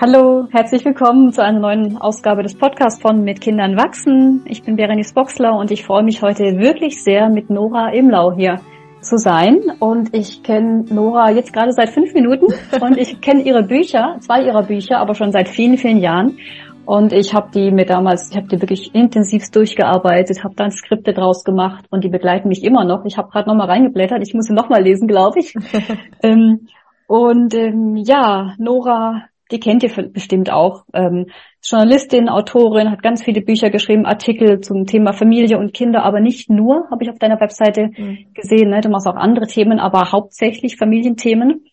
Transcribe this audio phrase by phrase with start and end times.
[0.00, 4.44] Hallo, herzlich willkommen zu einer neuen Ausgabe des Podcasts von Mit Kindern wachsen.
[4.44, 8.60] Ich bin Berenice Boxler und ich freue mich heute wirklich sehr, mit Nora Imlau hier
[9.00, 9.58] zu sein.
[9.80, 12.46] Und ich kenne Nora jetzt gerade seit fünf Minuten
[12.80, 16.38] und ich kenne ihre Bücher, zwei ihrer Bücher, aber schon seit vielen, vielen Jahren.
[16.86, 21.12] Und ich habe die mir damals, ich habe die wirklich intensiv durchgearbeitet, habe dann Skripte
[21.12, 23.04] draus gemacht und die begleiten mich immer noch.
[23.04, 25.54] Ich habe gerade noch mal reingeblättert, ich muss sie noch mal lesen, glaube ich.
[26.22, 26.68] ähm,
[27.08, 30.84] und ähm, ja, Nora die kennt ihr bestimmt auch.
[30.92, 31.26] Ähm,
[31.62, 36.50] Journalistin, Autorin, hat ganz viele Bücher geschrieben, Artikel zum Thema Familie und Kinder, aber nicht
[36.50, 38.26] nur, habe ich auf deiner Webseite mhm.
[38.34, 38.70] gesehen.
[38.70, 38.80] Ne?
[38.80, 41.64] Du machst auch andere Themen, aber hauptsächlich Familienthemen.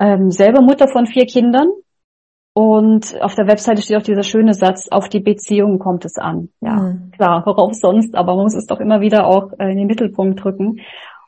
[0.00, 1.68] Ähm, selber Mutter von vier Kindern.
[2.52, 6.48] Und auf der Webseite steht auch dieser schöne Satz, auf die Beziehung kommt es an.
[6.60, 7.12] Ja, mhm.
[7.12, 10.42] klar, worauf sonst, aber man muss es doch immer wieder auch äh, in den Mittelpunkt
[10.42, 10.80] drücken.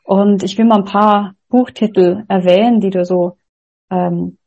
[0.03, 3.37] Und ich will mal ein paar Buchtitel erwähnen, die du so
[3.89, 4.37] ähm,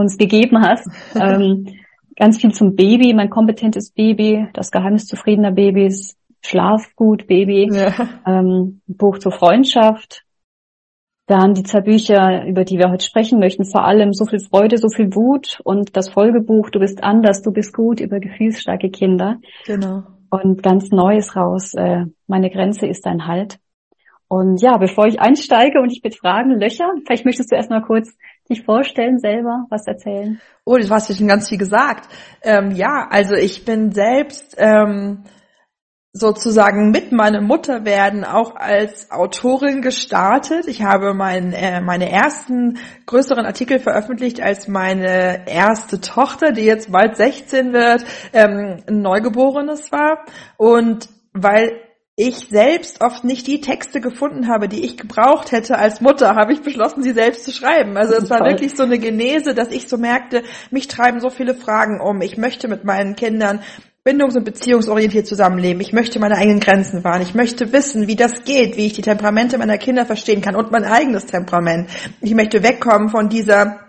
[0.00, 0.88] uns gegeben hast.
[1.14, 1.66] ähm,
[2.16, 8.08] ganz viel zum Baby, mein kompetentes Baby, das Geheimnis zufriedener Babys, Schlafgut Baby, ja.
[8.26, 10.24] ähm, Buch zur Freundschaft,
[11.26, 14.78] dann die zwei Bücher, über die wir heute sprechen möchten, vor allem so viel Freude,
[14.78, 19.38] so viel Wut und das Folgebuch Du bist anders, du bist gut über gefühlsstarke Kinder.
[19.64, 20.02] Genau.
[20.30, 23.58] Und ganz Neues raus, äh, meine Grenze ist ein Halt.
[24.28, 28.16] Und ja, bevor ich einsteige und ich mit Fragen löcher, vielleicht möchtest du erstmal kurz
[28.50, 30.40] dich vorstellen selber, was erzählen?
[30.64, 32.08] Oh, das hast du schon ganz viel gesagt.
[32.42, 35.24] Ähm, ja, also ich bin selbst ähm,
[36.12, 40.66] sozusagen mit meinem Mutterwerden auch als Autorin gestartet.
[40.66, 46.90] Ich habe mein, äh, meine ersten größeren Artikel veröffentlicht, als meine erste Tochter, die jetzt
[46.90, 50.24] bald 16 wird, ähm, ein Neugeborenes war.
[50.56, 51.72] Und weil
[52.22, 56.52] ich selbst oft nicht die Texte gefunden habe, die ich gebraucht hätte als Mutter, habe
[56.52, 57.96] ich beschlossen, sie selbst zu schreiben.
[57.96, 61.54] Also es war wirklich so eine Genese, dass ich so merkte, mich treiben so viele
[61.54, 62.20] Fragen um.
[62.20, 63.60] Ich möchte mit meinen Kindern
[64.04, 65.80] bindungs- und beziehungsorientiert zusammenleben.
[65.80, 67.22] Ich möchte meine eigenen Grenzen wahren.
[67.22, 70.70] Ich möchte wissen, wie das geht, wie ich die Temperamente meiner Kinder verstehen kann und
[70.70, 71.88] mein eigenes Temperament.
[72.20, 73.80] Ich möchte wegkommen von dieser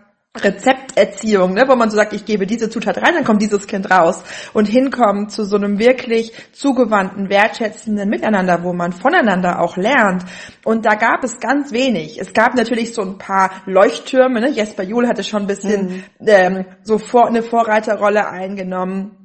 [0.91, 3.89] Rezepterziehung, ne, wo man so sagt, ich gebe diese Zutat rein, dann kommt dieses Kind
[3.89, 10.23] raus und hinkommen zu so einem wirklich zugewandten, wertschätzenden Miteinander, wo man voneinander auch lernt.
[10.63, 12.19] Und da gab es ganz wenig.
[12.19, 14.41] Es gab natürlich so ein paar Leuchttürme.
[14.41, 14.49] Ne?
[14.49, 16.27] Jesper Juhl hatte schon ein bisschen mhm.
[16.27, 19.17] ähm, so vor, eine Vorreiterrolle eingenommen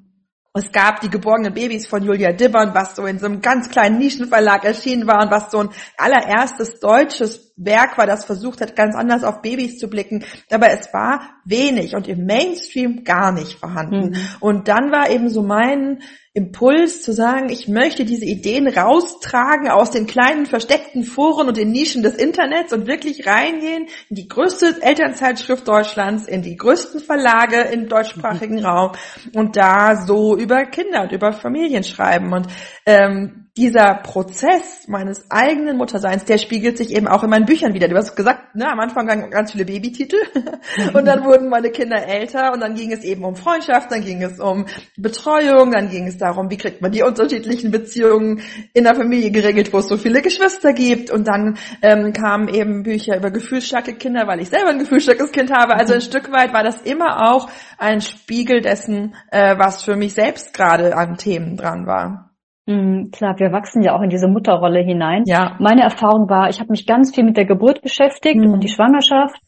[0.59, 3.99] es gab die geborgenen Babys von Julia Dibbern, was so in so einem ganz kleinen
[3.99, 8.97] Nischenverlag erschienen war und was so ein allererstes deutsches Werk war, das versucht hat, ganz
[8.97, 10.25] anders auf Babys zu blicken.
[10.51, 14.11] Aber es war wenig und im Mainstream gar nicht vorhanden.
[14.11, 14.17] Mhm.
[14.41, 16.01] Und dann war eben so mein
[16.35, 21.73] Impuls zu sagen, ich möchte diese Ideen raustragen aus den kleinen versteckten Foren und den
[21.73, 27.61] Nischen des Internets und wirklich reingehen in die größte Elternzeitschrift Deutschlands, in die größten Verlage
[27.73, 28.93] im deutschsprachigen Raum
[29.35, 32.31] und da so über Kinder und über Familien schreiben.
[32.35, 32.49] Und
[32.85, 37.89] ähm, dieser Prozess meines eigenen Mutterseins, der spiegelt sich eben auch in meinen Büchern wieder.
[37.89, 40.19] Du hast gesagt, ne, am Anfang ganz viele Babytitel
[40.95, 44.23] und dann wurden meine Kinder älter und dann ging es eben um Freundschaft, dann ging
[44.23, 44.67] es um
[44.99, 48.43] Betreuung, dann ging es darum, wie kriegt man die unterschiedlichen Beziehungen
[48.75, 52.83] in der Familie geregelt, wo es so viele Geschwister gibt und dann ähm, kamen eben
[52.83, 55.77] Bücher über gefühlsstarke Kinder, weil ich selber ein gefühlsstarkes Kind habe.
[55.77, 60.13] Also ein Stück weit war das immer auch ein Spiegel dessen, äh, was für mich
[60.13, 62.26] selbst gerade an Themen dran war.
[62.67, 65.23] Mhm, klar, wir wachsen ja auch in diese Mutterrolle hinein.
[65.27, 65.57] Ja.
[65.61, 68.55] Meine Erfahrung war, ich habe mich ganz viel mit der Geburt beschäftigt mhm.
[68.55, 69.41] und die Schwangerschaft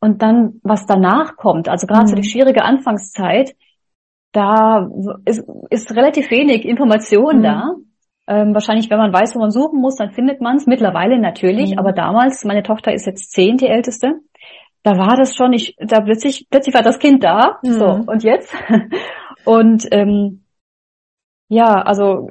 [0.00, 2.08] und dann, was danach kommt, also gerade mhm.
[2.08, 3.54] so die schwierige Anfangszeit,
[4.32, 4.88] da
[5.24, 7.42] ist, ist relativ wenig Information mhm.
[7.42, 7.74] da.
[8.28, 10.66] Ähm, wahrscheinlich, wenn man weiß, wo man suchen muss, dann findet man es.
[10.66, 11.78] Mittlerweile natürlich, mhm.
[11.78, 14.20] aber damals, meine Tochter ist jetzt zehn, die älteste,
[14.84, 17.58] da war das schon, ich, da plötzlich, plötzlich war das Kind da.
[17.62, 18.54] So, und jetzt?
[19.44, 20.44] und ähm,
[21.48, 22.28] ja, also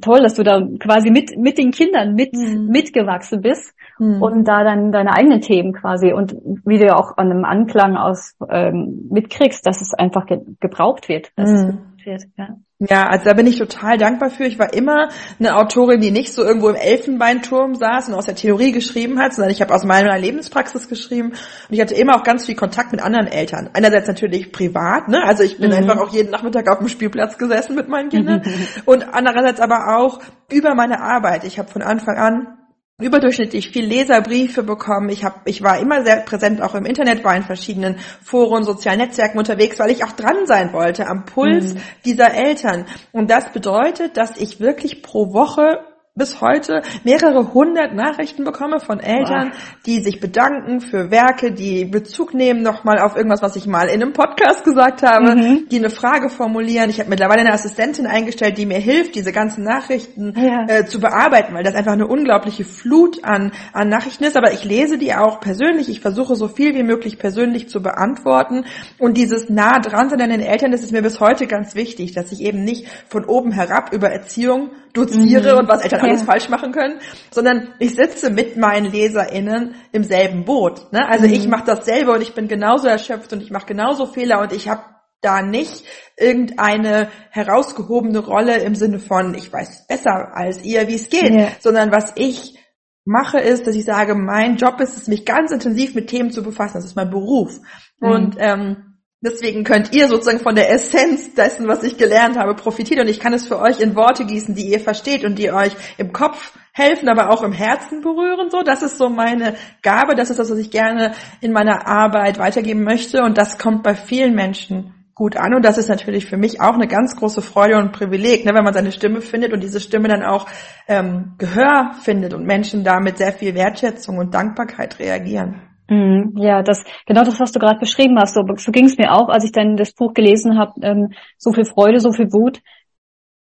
[0.00, 2.68] toll, dass du da quasi mit, mit den Kindern mit, mhm.
[2.68, 4.22] mitgewachsen bist mhm.
[4.22, 6.34] und da dann deine eigenen Themen quasi und
[6.64, 11.08] wie du ja auch an einem Anklang aus ähm, mitkriegst, dass es einfach ge gebraucht
[11.08, 11.56] wird, dass mhm.
[11.56, 12.48] es gebraucht wird, ja.
[12.78, 14.44] Ja, also da bin ich total dankbar für.
[14.44, 15.08] Ich war immer
[15.38, 19.32] eine Autorin, die nicht so irgendwo im Elfenbeinturm saß und aus der Theorie geschrieben hat,
[19.32, 22.92] sondern ich habe aus meiner Lebenspraxis geschrieben und ich hatte immer auch ganz viel Kontakt
[22.92, 23.70] mit anderen Eltern.
[23.72, 25.24] Einerseits natürlich privat, ne?
[25.24, 25.76] Also ich bin mhm.
[25.76, 28.42] einfach auch jeden Nachmittag auf dem Spielplatz gesessen mit meinen Kindern
[28.84, 30.20] und andererseits aber auch
[30.52, 31.44] über meine Arbeit.
[31.44, 32.58] Ich habe von Anfang an
[32.98, 35.10] überdurchschnittlich viel Leserbriefe bekommen.
[35.10, 39.00] Ich hab, ich war immer sehr präsent auch im Internet, war in verschiedenen Foren, sozialen
[39.00, 41.80] Netzwerken unterwegs, weil ich auch dran sein wollte am Puls mhm.
[42.06, 42.86] dieser Eltern.
[43.12, 45.80] Und das bedeutet, dass ich wirklich pro Woche
[46.16, 49.76] bis heute mehrere hundert Nachrichten bekomme von Eltern, wow.
[49.84, 54.02] die sich bedanken für Werke, die Bezug nehmen nochmal auf irgendwas, was ich mal in
[54.02, 55.68] einem Podcast gesagt habe, mhm.
[55.70, 56.88] die eine Frage formulieren.
[56.88, 60.64] Ich habe mittlerweile eine Assistentin eingestellt, die mir hilft, diese ganzen Nachrichten ja.
[60.66, 64.38] äh, zu bearbeiten, weil das einfach eine unglaubliche Flut an, an Nachrichten ist.
[64.38, 65.90] Aber ich lese die auch persönlich.
[65.90, 68.64] Ich versuche so viel wie möglich persönlich zu beantworten.
[68.98, 72.12] Und dieses nah dran sein an den Eltern, das ist mir bis heute ganz wichtig,
[72.12, 75.58] dass ich eben nicht von oben herab über Erziehung doziere mhm.
[75.60, 76.98] und was Eltern alles falsch machen können,
[77.30, 80.92] sondern ich sitze mit meinen LeserInnen im selben Boot.
[80.92, 81.06] Ne?
[81.08, 81.34] Also mhm.
[81.34, 84.68] ich mache dasselbe und ich bin genauso erschöpft und ich mache genauso Fehler und ich
[84.68, 84.82] habe
[85.20, 85.84] da nicht
[86.16, 91.48] irgendeine herausgehobene Rolle im Sinne von, ich weiß besser als ihr, wie es geht, ja.
[91.60, 92.58] sondern was ich
[93.04, 96.42] mache, ist, dass ich sage, mein Job ist es, mich ganz intensiv mit Themen zu
[96.42, 96.74] befassen.
[96.74, 97.58] Das ist mein Beruf.
[98.00, 98.08] Mhm.
[98.08, 98.85] Und ähm,
[99.22, 103.00] Deswegen könnt ihr sozusagen von der Essenz dessen, was ich gelernt habe, profitieren.
[103.00, 105.74] Und ich kann es für euch in Worte gießen, die ihr versteht und die euch
[105.96, 108.50] im Kopf helfen, aber auch im Herzen berühren.
[108.50, 110.14] So, das ist so meine Gabe.
[110.14, 113.22] Das ist das, was ich gerne in meiner Arbeit weitergeben möchte.
[113.22, 115.54] Und das kommt bei vielen Menschen gut an.
[115.54, 118.64] Und das ist natürlich für mich auch eine ganz große Freude und Privileg, ne, wenn
[118.64, 120.46] man seine Stimme findet und diese Stimme dann auch
[120.88, 125.62] ähm, Gehör findet und Menschen damit sehr viel Wertschätzung und Dankbarkeit reagieren.
[125.88, 128.34] Mhm, ja, das genau das, was du gerade beschrieben hast.
[128.34, 130.72] So, so ging es mir auch, als ich dann das Buch gelesen habe.
[130.82, 132.60] Ähm, so viel Freude, so viel Wut.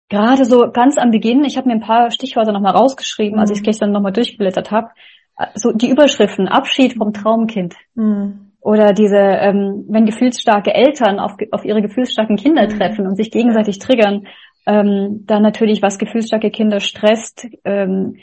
[0.09, 3.41] Gerade so ganz am Beginn, ich habe mir ein paar Stichworte nochmal rausgeschrieben, mhm.
[3.41, 4.88] als ich es gestern nochmal durchgeblättert habe.
[5.55, 7.75] So die Überschriften, Abschied vom Traumkind.
[7.94, 8.53] Mhm.
[8.61, 12.79] Oder diese, ähm, wenn gefühlsstarke Eltern auf, auf ihre gefühlsstarken Kinder mhm.
[12.79, 14.27] treffen und sich gegenseitig triggern,
[14.67, 17.47] ähm, dann natürlich, was gefühlsstarke Kinder stresst.
[17.65, 18.17] Ähm,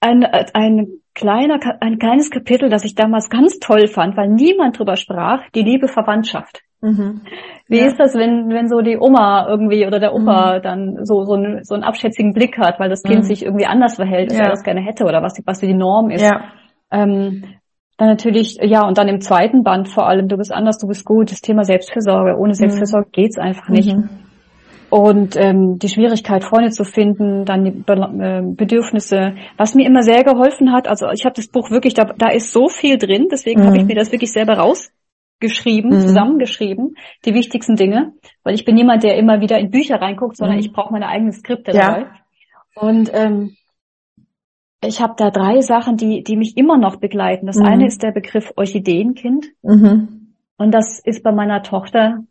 [0.00, 4.96] ein, ein kleiner, ein kleines Kapitel, das ich damals ganz toll fand, weil niemand drüber
[4.96, 6.62] sprach, die liebe Verwandtschaft.
[6.80, 7.20] Mhm.
[7.68, 7.86] Wie ja.
[7.86, 10.62] ist das, wenn, wenn so die Oma irgendwie oder der Opa mhm.
[10.62, 13.24] dann so, so, einen, so einen abschätzigen Blick hat, weil das Kind mhm.
[13.24, 14.44] sich irgendwie anders verhält, als ja.
[14.44, 16.22] er das gerne hätte oder was, was die Norm ist.
[16.22, 16.44] Ja.
[16.90, 17.44] Ähm,
[17.98, 21.04] dann natürlich, ja, und dann im zweiten Band vor allem, du bist anders, du bist
[21.04, 22.38] gut, das Thema Selbstfürsorge.
[22.38, 22.54] Ohne mhm.
[22.54, 23.94] Selbstfürsorge geht's einfach nicht.
[23.94, 24.08] Mhm.
[24.90, 30.02] Und ähm, die Schwierigkeit, Freunde zu finden, dann die Be äh, Bedürfnisse, was mir immer
[30.02, 33.28] sehr geholfen hat, also ich habe das Buch wirklich, da, da ist so viel drin,
[33.30, 33.66] deswegen mhm.
[33.66, 36.00] habe ich mir das wirklich selber rausgeschrieben, mhm.
[36.00, 40.56] zusammengeschrieben, die wichtigsten Dinge, weil ich bin niemand, der immer wieder in Bücher reinguckt, sondern
[40.56, 40.64] mhm.
[40.64, 41.86] ich brauche meine eigenen Skripte ja.
[41.86, 42.06] dabei.
[42.74, 43.54] Und ähm,
[44.82, 47.46] ich habe da drei Sachen, die, die mich immer noch begleiten.
[47.46, 47.66] Das mhm.
[47.66, 49.46] eine ist der Begriff Orchideenkind.
[49.62, 50.34] Mhm.
[50.56, 52.24] Und das ist bei meiner Tochter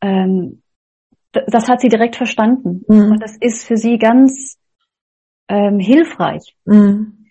[0.00, 0.62] ähm,
[1.46, 2.84] das hat sie direkt verstanden.
[2.88, 3.12] Mhm.
[3.12, 4.58] Und das ist für sie ganz
[5.48, 6.56] ähm, hilfreich.
[6.64, 7.26] Mhm.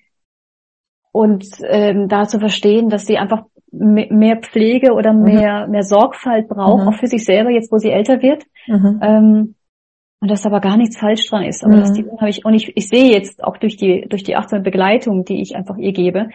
[1.11, 5.23] Und ähm, da zu verstehen, dass sie einfach mehr Pflege oder mhm.
[5.23, 5.71] mehr, mhm.
[5.71, 6.89] mehr Sorgfalt braucht, mhm.
[6.89, 8.43] auch für sich selber, jetzt wo sie älter wird.
[8.67, 8.99] Mhm.
[9.01, 9.55] Ähm,
[10.21, 11.63] und dass aber gar nichts falsch dran ist.
[11.63, 14.63] Aber dass die unheimlich, und ich, ich sehe jetzt auch durch die, durch die achtsame
[14.63, 16.29] Begleitung, die ich einfach ihr gebe,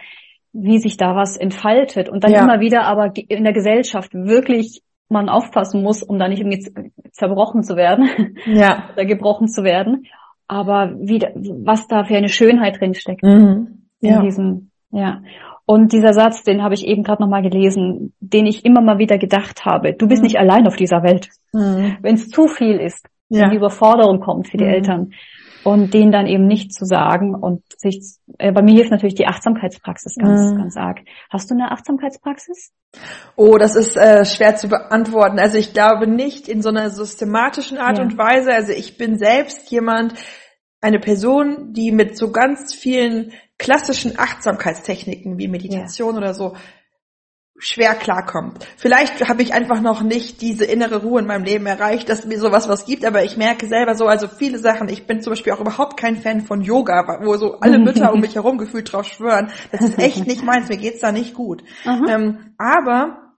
[0.53, 2.43] wie sich da was entfaltet und dann ja.
[2.43, 4.81] immer wieder aber in der Gesellschaft wirklich
[5.11, 6.71] man aufpassen muss, um da nicht irgendwie
[7.11, 8.89] zerbrochen zu werden ja.
[8.93, 10.05] oder gebrochen zu werden.
[10.47, 13.85] Aber wie, was da für eine Schönheit drinsteckt mhm.
[14.01, 14.17] ja.
[14.17, 15.21] in diesem, ja.
[15.65, 19.17] Und dieser Satz, den habe ich eben gerade nochmal gelesen, den ich immer mal wieder
[19.17, 19.93] gedacht habe.
[19.93, 20.25] Du bist mhm.
[20.25, 21.29] nicht allein auf dieser Welt.
[21.53, 21.97] Mhm.
[22.01, 23.43] Wenn es zu viel ist, ja.
[23.43, 24.71] wenn die Überforderung kommt für die mhm.
[24.71, 25.11] Eltern,
[25.63, 29.27] und denen dann eben nicht zu sagen und sich, äh, bei mir hilft natürlich die
[29.27, 30.57] Achtsamkeitspraxis ganz, mhm.
[30.57, 30.99] ganz arg.
[31.29, 32.71] Hast du eine Achtsamkeitspraxis?
[33.35, 35.39] Oh, das ist äh, schwer zu beantworten.
[35.39, 38.03] Also ich glaube nicht in so einer systematischen Art ja.
[38.03, 38.51] und Weise.
[38.53, 40.13] Also ich bin selbst jemand,
[40.81, 46.17] eine Person, die mit so ganz vielen klassischen Achtsamkeitstechniken wie Meditation ja.
[46.17, 46.55] oder so
[47.61, 48.67] schwer klarkommt.
[48.75, 52.39] Vielleicht habe ich einfach noch nicht diese innere Ruhe in meinem Leben erreicht, dass mir
[52.39, 55.53] sowas was gibt, aber ich merke selber so, also viele Sachen, ich bin zum Beispiel
[55.53, 59.07] auch überhaupt kein Fan von Yoga, wo so alle Mütter um mich herum gefühlt drauf
[59.07, 59.51] schwören.
[59.71, 61.63] Das ist echt nicht meins, mir geht's da nicht gut.
[61.85, 63.31] Ähm, aber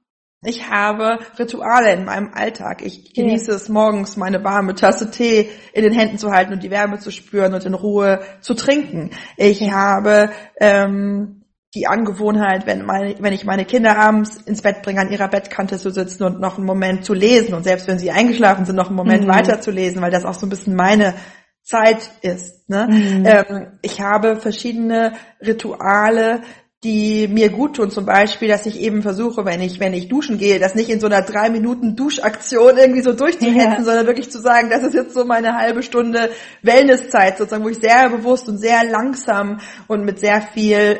[0.46, 2.82] ich habe Rituale in meinem Alltag.
[2.82, 3.58] Ich genieße ja.
[3.58, 7.12] es morgens, meine warme Tasse Tee in den Händen zu halten und die Wärme zu
[7.12, 9.12] spüren und in Ruhe zu trinken.
[9.38, 11.43] Ich habe ähm,
[11.76, 15.78] die Angewohnheit, wenn, meine, wenn ich meine Kinder abends ins Bett bringe, an ihrer Bettkante
[15.80, 18.88] zu sitzen und noch einen Moment zu lesen und selbst wenn sie eingeschlafen sind, noch
[18.88, 19.32] einen Moment mhm.
[19.32, 21.16] weiter zu lesen, weil das auch so ein bisschen meine
[21.64, 22.70] Zeit ist.
[22.70, 22.88] Ne?
[22.90, 23.24] Mhm.
[23.26, 26.42] Ähm, ich habe verschiedene Rituale,
[26.84, 30.38] die mir gut tun, zum Beispiel, dass ich eben versuche, wenn ich, wenn ich duschen
[30.38, 33.84] gehe, das nicht in so einer drei Minuten Duschaktion irgendwie so durchzuhetzen, ja.
[33.84, 36.30] sondern wirklich zu sagen, das ist jetzt so meine halbe Stunde
[36.62, 41.00] Wellnesszeit sozusagen, wo ich sehr bewusst und sehr langsam und mit sehr viel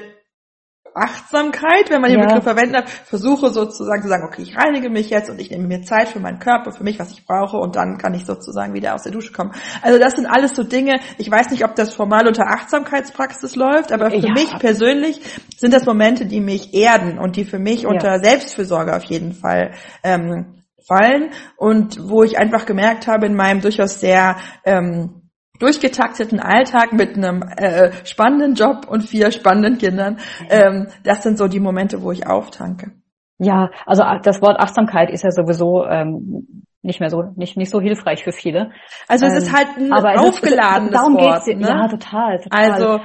[0.96, 2.26] Achtsamkeit, wenn man den ja.
[2.28, 5.68] Begriff verwenden darf, versuche sozusagen zu sagen, okay, ich reinige mich jetzt und ich nehme
[5.68, 8.74] mir Zeit für meinen Körper, für mich, was ich brauche und dann kann ich sozusagen
[8.74, 9.52] wieder aus der Dusche kommen.
[9.82, 13.92] Also das sind alles so Dinge, ich weiß nicht, ob das formal unter Achtsamkeitspraxis läuft,
[13.92, 14.34] aber für ja.
[14.34, 15.20] mich persönlich
[15.58, 17.90] sind das Momente, die mich erden und die für mich ja.
[17.90, 19.72] unter Selbstfürsorge auf jeden Fall
[20.04, 25.23] ähm, fallen und wo ich einfach gemerkt habe in meinem durchaus sehr ähm,
[25.60, 30.18] durchgetakteten Alltag mit einem äh, spannenden Job und vier spannenden Kindern.
[30.50, 32.92] Ähm, das sind so die Momente, wo ich auftanke.
[33.40, 37.80] Ja, also das Wort Achtsamkeit ist ja sowieso ähm, nicht mehr so nicht nicht so
[37.80, 38.72] hilfreich für viele.
[39.08, 41.46] Also es ähm, ist halt ein aufgeladenes ist, darum Wort.
[41.46, 41.68] Geht's, ne?
[41.68, 42.72] Ja, total, total.
[42.72, 43.00] Also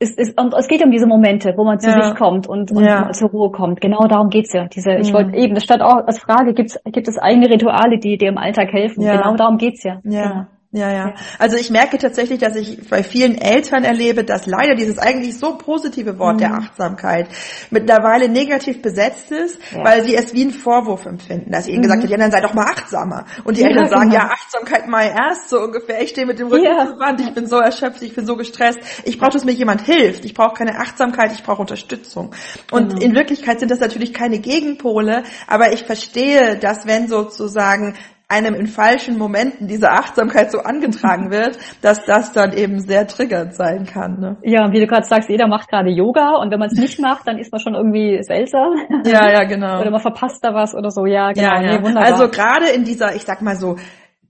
[0.00, 2.02] es, es, und es geht um diese Momente, wo man zu ja.
[2.02, 3.10] sich kommt und, und ja.
[3.12, 3.80] zur Ruhe kommt.
[3.80, 4.66] Genau darum geht's ja.
[4.66, 5.00] Diese, mhm.
[5.00, 8.28] ich wollte eben, das stand auch als Frage, gibt's, gibt es eigene Rituale, die dir
[8.28, 9.04] im Alltag helfen?
[9.04, 10.00] Genau darum geht's ja.
[10.04, 10.28] Ja.
[10.28, 10.46] Genau.
[10.74, 11.14] Ja, ja.
[11.38, 15.56] Also ich merke tatsächlich, dass ich bei vielen Eltern erlebe, dass leider dieses eigentlich so
[15.56, 16.38] positive Wort mhm.
[16.38, 17.28] der Achtsamkeit
[17.70, 19.84] mittlerweile negativ besetzt ist, ja.
[19.84, 21.82] weil sie es wie einen Vorwurf empfinden, dass ihnen mhm.
[21.82, 23.24] gesagt wird, ja, dann sei doch mal achtsamer.
[23.44, 24.24] Und die ja, Eltern sagen, genau.
[24.24, 26.02] ja, Achtsamkeit mal erst so ungefähr.
[26.02, 26.88] Ich stehe mit dem Rücken ja.
[26.88, 28.80] zur Wand, ich bin so erschöpft, ich bin so gestresst.
[29.04, 30.24] Ich brauche, dass mir jemand hilft.
[30.24, 32.34] Ich brauche keine Achtsamkeit, ich brauche Unterstützung.
[32.72, 33.00] Und genau.
[33.00, 37.94] in Wirklichkeit sind das natürlich keine Gegenpole, aber ich verstehe, dass wenn sozusagen
[38.28, 43.54] einem in falschen Momenten diese Achtsamkeit so angetragen wird, dass das dann eben sehr triggernd
[43.54, 44.18] sein kann.
[44.18, 44.36] Ne?
[44.42, 47.26] Ja, wie du gerade sagst, jeder macht gerade Yoga und wenn man es nicht macht,
[47.26, 48.74] dann ist man schon irgendwie seltsam.
[49.04, 49.80] Ja, ja, genau.
[49.80, 51.06] Oder man verpasst da was oder so.
[51.06, 51.46] Ja, genau.
[51.46, 51.80] Ja, ja.
[51.80, 53.76] Nee, also gerade in dieser, ich sag mal so,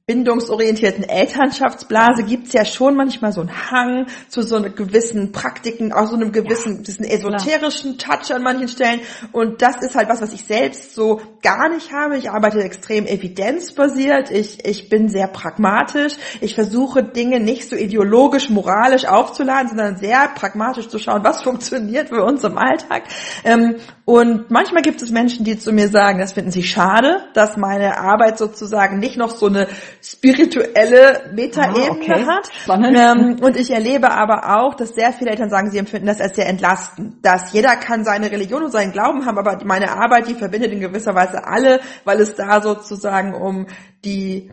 [0.06, 6.08] bindungsorientierten Elternschaftsblase gibt's ja schon manchmal so einen Hang zu so einem gewissen Praktiken, auch
[6.08, 8.20] so einem gewissen, ja, diesen esoterischen klar.
[8.20, 9.00] Touch an manchen Stellen.
[9.32, 12.18] Und das ist halt was, was ich selbst so gar nicht habe.
[12.18, 14.30] Ich arbeite extrem evidenzbasiert.
[14.30, 16.16] Ich, ich bin sehr pragmatisch.
[16.42, 22.10] Ich versuche Dinge nicht so ideologisch, moralisch aufzuladen, sondern sehr pragmatisch zu schauen, was funktioniert
[22.10, 23.04] für uns im Alltag.
[23.42, 27.56] Ähm, und manchmal gibt es Menschen, die zu mir sagen, das finden sie schade, dass
[27.56, 29.66] meine Arbeit sozusagen nicht noch so eine
[30.04, 32.26] spirituelle Metaebene ah, okay.
[32.26, 32.50] hat.
[32.68, 36.36] Ähm, und ich erlebe aber auch, dass sehr viele Eltern sagen, sie empfinden das als
[36.36, 37.24] sehr entlastend.
[37.24, 40.80] Dass jeder kann seine Religion und seinen Glauben haben, aber meine Arbeit, die verbindet in
[40.80, 43.66] gewisser Weise alle, weil es da sozusagen um
[44.04, 44.50] die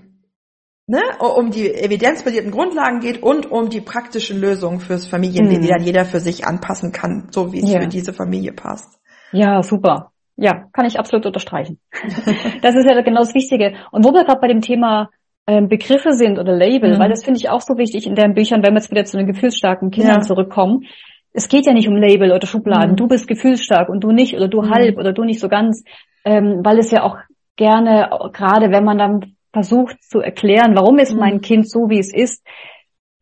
[0.88, 5.63] ne, um die evidenzbasierten Grundlagen geht und um die praktischen Lösungen fürs Familienleben, mhm.
[5.63, 7.81] die dann jeder für sich anpassen kann, so wie es ja.
[7.81, 9.00] für diese Familie passt.
[9.31, 10.12] Ja, super.
[10.38, 11.79] Ja, kann ich absolut unterstreichen.
[12.62, 13.75] das ist ja genau das Wichtige.
[13.91, 15.10] Und wo wir gerade bei dem Thema
[15.45, 17.00] Begriffe sind oder Label, mhm.
[17.00, 19.17] weil das finde ich auch so wichtig in deinen Büchern, wenn wir jetzt wieder zu
[19.17, 20.21] den gefühlsstarken Kindern ja.
[20.21, 20.86] zurückkommen.
[21.33, 22.91] Es geht ja nicht um Label oder Schubladen.
[22.91, 22.95] Mhm.
[22.95, 24.69] Du bist gefühlsstark und du nicht oder du mhm.
[24.69, 25.83] halb oder du nicht so ganz,
[26.25, 27.17] ähm, weil es ja auch
[27.55, 31.41] gerne, gerade wenn man dann versucht zu erklären, warum ist mein mhm.
[31.41, 32.45] Kind so, wie es ist,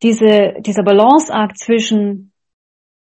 [0.02, 2.32] diese, dieser Balanceakt zwischen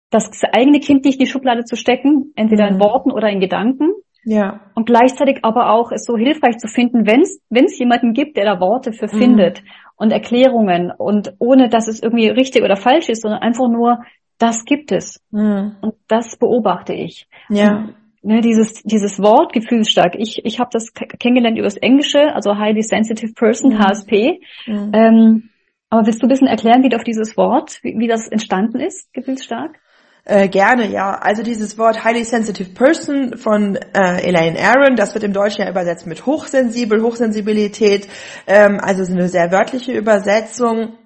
[0.09, 2.81] das eigene Kind nicht in die Schublade zu stecken, entweder in mhm.
[2.81, 3.91] Worten oder in Gedanken,
[4.25, 4.61] ja.
[4.75, 7.21] Und gleichzeitig aber auch es so hilfreich zu finden, wenn
[7.65, 9.19] es jemanden gibt, der da Worte für mhm.
[9.19, 9.63] findet
[9.95, 14.03] und Erklärungen und ohne, dass es irgendwie richtig oder falsch ist, sondern einfach nur,
[14.37, 15.21] das gibt es.
[15.31, 15.75] Mhm.
[15.81, 17.27] Und das beobachte ich.
[17.49, 17.77] Ja.
[17.77, 20.15] Und, ne, dieses, dieses Wort gefühlsstark.
[20.17, 23.79] Ich, ich habe das kennengelernt über das Englische, also Highly Sensitive Person, mhm.
[23.79, 24.39] HSP.
[24.67, 24.91] Mhm.
[24.93, 25.49] Ähm,
[25.89, 28.79] aber willst du ein bisschen erklären, wie du auf dieses Wort, wie, wie das entstanden
[28.79, 29.79] ist, gefühlsstark?
[30.25, 31.15] Äh, gerne, ja.
[31.15, 35.69] Also dieses Wort Highly Sensitive Person von äh, Elaine Aaron, das wird im Deutschen ja
[35.69, 38.07] übersetzt mit hochsensibel, Hochsensibilität,
[38.47, 40.97] ähm, also eine sehr wörtliche Übersetzung.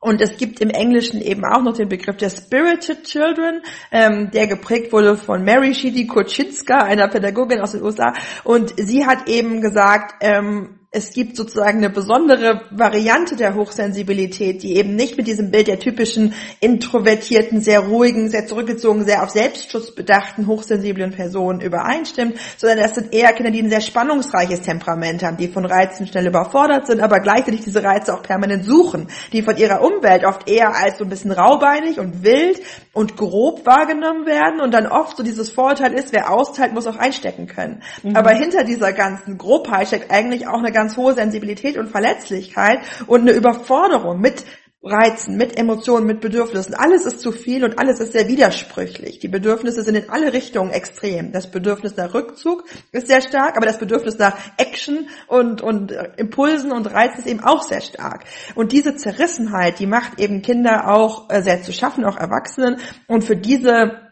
[0.00, 4.48] Und es gibt im Englischen eben auch noch den Begriff der Spirited Children, ähm, der
[4.48, 8.12] geprägt wurde von Mary Shidi Koczynska, einer Pädagogin aus den USA.
[8.44, 14.76] Und sie hat eben gesagt, ähm, es gibt sozusagen eine besondere Variante der Hochsensibilität, die
[14.76, 19.94] eben nicht mit diesem Bild der typischen introvertierten, sehr ruhigen, sehr zurückgezogen, sehr auf Selbstschutz
[19.94, 25.38] bedachten, hochsensiblen Personen übereinstimmt, sondern das sind eher Kinder, die ein sehr spannungsreiches Temperament haben,
[25.38, 29.56] die von Reizen schnell überfordert sind, aber gleichzeitig diese Reize auch permanent suchen, die von
[29.56, 32.60] ihrer Umwelt oft eher als so ein bisschen raubeinig und wild
[32.92, 36.96] und grob wahrgenommen werden und dann oft so dieses Vorurteil ist, wer austeilt, muss auch
[36.96, 37.82] einstecken können.
[38.02, 38.14] Mhm.
[38.14, 43.20] Aber hinter dieser ganzen Grobheit steckt eigentlich auch eine ganz hohe Sensibilität und Verletzlichkeit und
[43.20, 44.44] eine Überforderung mit
[44.82, 46.74] Reizen, mit Emotionen, mit Bedürfnissen.
[46.74, 49.20] Alles ist zu viel und alles ist sehr widersprüchlich.
[49.20, 51.30] Die Bedürfnisse sind in alle Richtungen extrem.
[51.30, 56.72] Das Bedürfnis nach Rückzug ist sehr stark, aber das Bedürfnis nach Action und, und Impulsen
[56.72, 58.24] und Reizen ist eben auch sehr stark.
[58.56, 62.78] Und diese Zerrissenheit, die macht eben Kinder auch äh, sehr zu schaffen, auch Erwachsenen.
[63.06, 64.11] Und für diese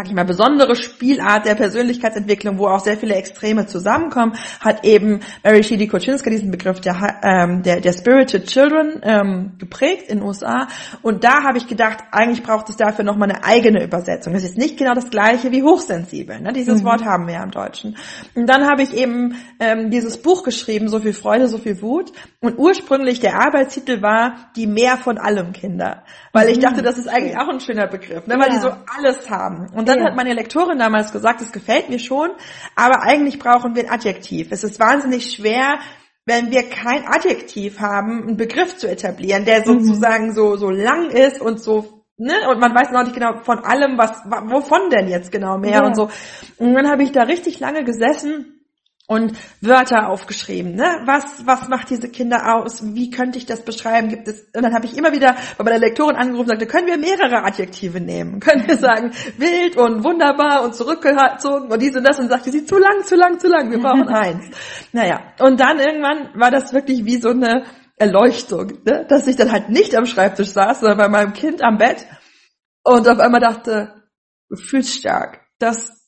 [0.00, 5.20] sag ich mal, besondere Spielart der Persönlichkeitsentwicklung, wo auch sehr viele Extreme zusammenkommen, hat eben
[5.44, 10.26] Mary Shidi Koczynska diesen Begriff der, ähm, der, der Spirited Children ähm, geprägt in den
[10.26, 10.68] USA.
[11.02, 14.32] Und da habe ich gedacht, eigentlich braucht es dafür nochmal eine eigene Übersetzung.
[14.32, 16.40] Das ist nicht genau das gleiche wie hochsensibel.
[16.40, 16.54] Ne?
[16.54, 16.86] Dieses mhm.
[16.86, 17.98] Wort haben wir ja im Deutschen.
[18.34, 22.10] Und dann habe ich eben ähm, dieses Buch geschrieben, So viel Freude, so viel Wut.
[22.40, 26.04] Und ursprünglich der Arbeitstitel war Die Mehr von allem Kinder.
[26.32, 26.62] Weil ich mhm.
[26.62, 28.38] dachte, das ist eigentlich auch ein schöner Begriff, ne?
[28.38, 28.54] weil ja.
[28.54, 29.68] die so alles haben.
[29.74, 30.06] Und dann ja.
[30.06, 32.30] hat meine Lektorin damals gesagt, es gefällt mir schon,
[32.76, 34.48] aber eigentlich brauchen wir ein Adjektiv.
[34.50, 35.80] Es ist wahnsinnig schwer,
[36.26, 39.84] wenn wir kein Adjektiv haben, einen Begriff zu etablieren, der mhm.
[39.84, 40.32] sozusagen mhm.
[40.32, 43.98] so, so lang ist und so, ne, und man weiß noch nicht genau von allem,
[43.98, 45.86] was, wovon denn jetzt genau mehr ja.
[45.86, 46.10] und so.
[46.58, 48.59] Und dann habe ich da richtig lange gesessen
[49.10, 50.76] und Wörter aufgeschrieben.
[50.76, 51.00] Ne?
[51.04, 52.94] Was, was macht diese Kinder aus?
[52.94, 54.08] Wie könnte ich das beschreiben?
[54.08, 54.42] Gibt es?
[54.54, 57.42] Und dann habe ich immer wieder bei meiner Lektorin angerufen und sagte, können wir mehrere
[57.42, 58.38] Adjektive nehmen?
[58.50, 62.20] Können wir sagen wild und wunderbar und zurückgezogen und dies und das?
[62.20, 64.46] Und sagte sie, zu lang, zu lang, zu lang, wir brauchen eins.
[64.92, 67.64] Naja, und dann irgendwann war das wirklich wie so eine
[67.96, 69.06] Erleuchtung, ne?
[69.08, 72.06] dass ich dann halt nicht am Schreibtisch saß, sondern bei meinem Kind am Bett
[72.84, 74.04] und auf einmal dachte,
[74.48, 75.40] gefühlsstark.
[75.58, 75.99] Das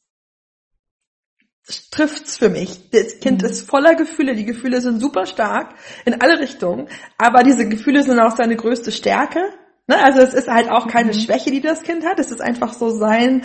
[1.90, 2.90] trifft's für mich.
[2.90, 3.49] Das Kind mhm.
[3.49, 6.88] ist voller Gefühle, die Gefühle sind super stark in alle Richtungen,
[7.19, 9.40] aber diese Gefühle sind auch seine größte Stärke.
[9.87, 10.02] Ne?
[10.02, 11.19] Also es ist halt auch keine mhm.
[11.19, 13.45] Schwäche, die das Kind hat, es ist einfach so sein,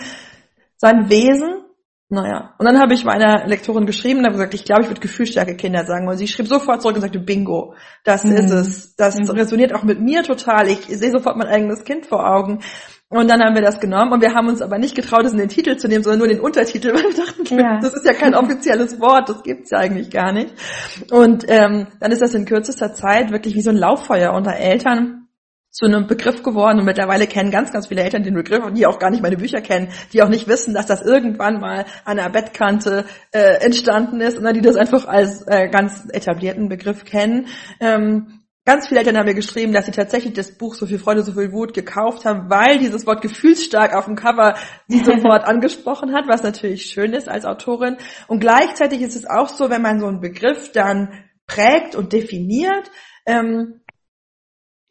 [0.77, 1.63] sein Wesen.
[2.09, 5.01] Naja, und dann habe ich meiner Lektorin geschrieben und habe gesagt, ich glaube, ich würde
[5.01, 6.07] gefühlstarke Kinder sagen.
[6.07, 7.73] Und sie schrieb sofort zurück und sagte, bingo,
[8.05, 8.31] das mhm.
[8.31, 8.95] ist es.
[8.95, 9.29] Das mhm.
[9.31, 10.69] resoniert auch mit mir total.
[10.69, 12.63] Ich sehe sofort mein eigenes Kind vor Augen.
[13.09, 15.37] Und dann haben wir das genommen und wir haben uns aber nicht getraut, es in
[15.37, 17.79] den Titel zu nehmen, sondern nur den Untertitel, weil wir dachten, ja.
[17.79, 20.53] das ist ja kein offizielles Wort, das gibt's ja eigentlich gar nicht.
[21.11, 25.27] Und ähm, dann ist das in kürzester Zeit wirklich wie so ein Lauffeuer unter Eltern
[25.69, 28.87] zu einem Begriff geworden und mittlerweile kennen ganz, ganz viele Eltern den Begriff und die
[28.87, 32.17] auch gar nicht meine Bücher kennen, die auch nicht wissen, dass das irgendwann mal an
[32.17, 37.47] der Bettkante äh, entstanden ist, sondern die das einfach als äh, ganz etablierten Begriff kennen.
[37.79, 38.36] Ähm,
[38.67, 41.31] Ganz viele Eltern haben mir geschrieben, dass sie tatsächlich das Buch So viel Freude, so
[41.31, 44.55] viel Wut gekauft haben, weil dieses Wort gefühlsstark auf dem Cover
[44.89, 47.95] sie sofort angesprochen hat, was natürlich schön ist als Autorin.
[48.27, 51.13] Und gleichzeitig ist es auch so, wenn man so einen Begriff dann
[51.45, 52.91] prägt und definiert,
[53.25, 53.79] ähm,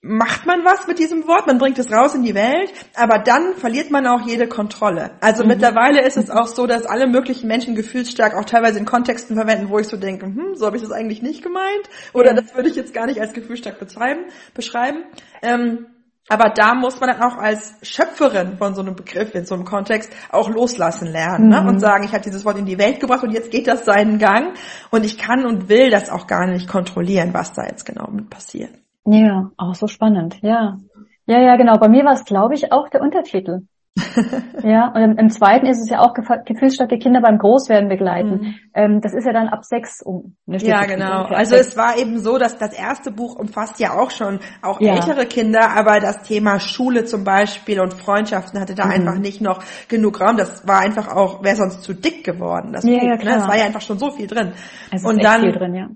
[0.06, 3.54] macht man was mit diesem Wort, man bringt es raus in die Welt, aber dann
[3.54, 5.12] verliert man auch jede Kontrolle.
[5.20, 5.50] Also mhm.
[5.50, 9.68] mittlerweile ist es auch so, dass alle möglichen Menschen gefühlsstark auch teilweise in Kontexten verwenden,
[9.68, 12.40] wo ich so denke, hm, so habe ich das eigentlich nicht gemeint oder ja.
[12.40, 14.26] das würde ich jetzt gar nicht als gefühlsstark beschreiben.
[14.54, 15.04] beschreiben.
[15.42, 15.86] Ähm,
[16.28, 19.64] aber da muss man dann auch als Schöpferin von so einem Begriff in so einem
[19.64, 21.60] Kontext auch loslassen lernen ne?
[21.60, 21.69] mhm.
[21.69, 24.19] und sagen, ich habe dieses Wort in die Welt gebracht und jetzt geht das seinen
[24.19, 24.56] Gang
[24.90, 28.28] und ich kann und will das auch gar nicht kontrollieren, was da jetzt genau mit
[28.28, 28.71] passiert.
[29.06, 30.78] Ja, auch so spannend, ja.
[31.26, 31.78] Ja, ja, genau.
[31.78, 33.62] Bei mir war es, glaube ich, auch der Untertitel.
[34.62, 38.30] ja, und im, im, zweiten ist es ja auch gefühlsstarke Kinder beim Großwerden begleiten.
[38.30, 38.54] Mhm.
[38.75, 40.36] Ähm, das ist ja dann ab sechs um.
[40.47, 41.23] Ja, genau.
[41.25, 44.95] Also es war eben so, dass das erste Buch umfasst ja auch schon auch ja.
[44.95, 48.92] ältere Kinder, aber das Thema Schule zum Beispiel und Freundschaften hatte da mhm.
[48.92, 50.36] einfach nicht noch genug Raum.
[50.36, 52.73] Das war einfach auch, wäre sonst zu dick geworden.
[52.75, 53.36] Das ja, Buch, ja, klar.
[53.36, 53.42] Ne?
[53.42, 54.52] Es war ja einfach schon so viel drin.
[54.90, 55.88] Es ist und dann, viel drin, ja.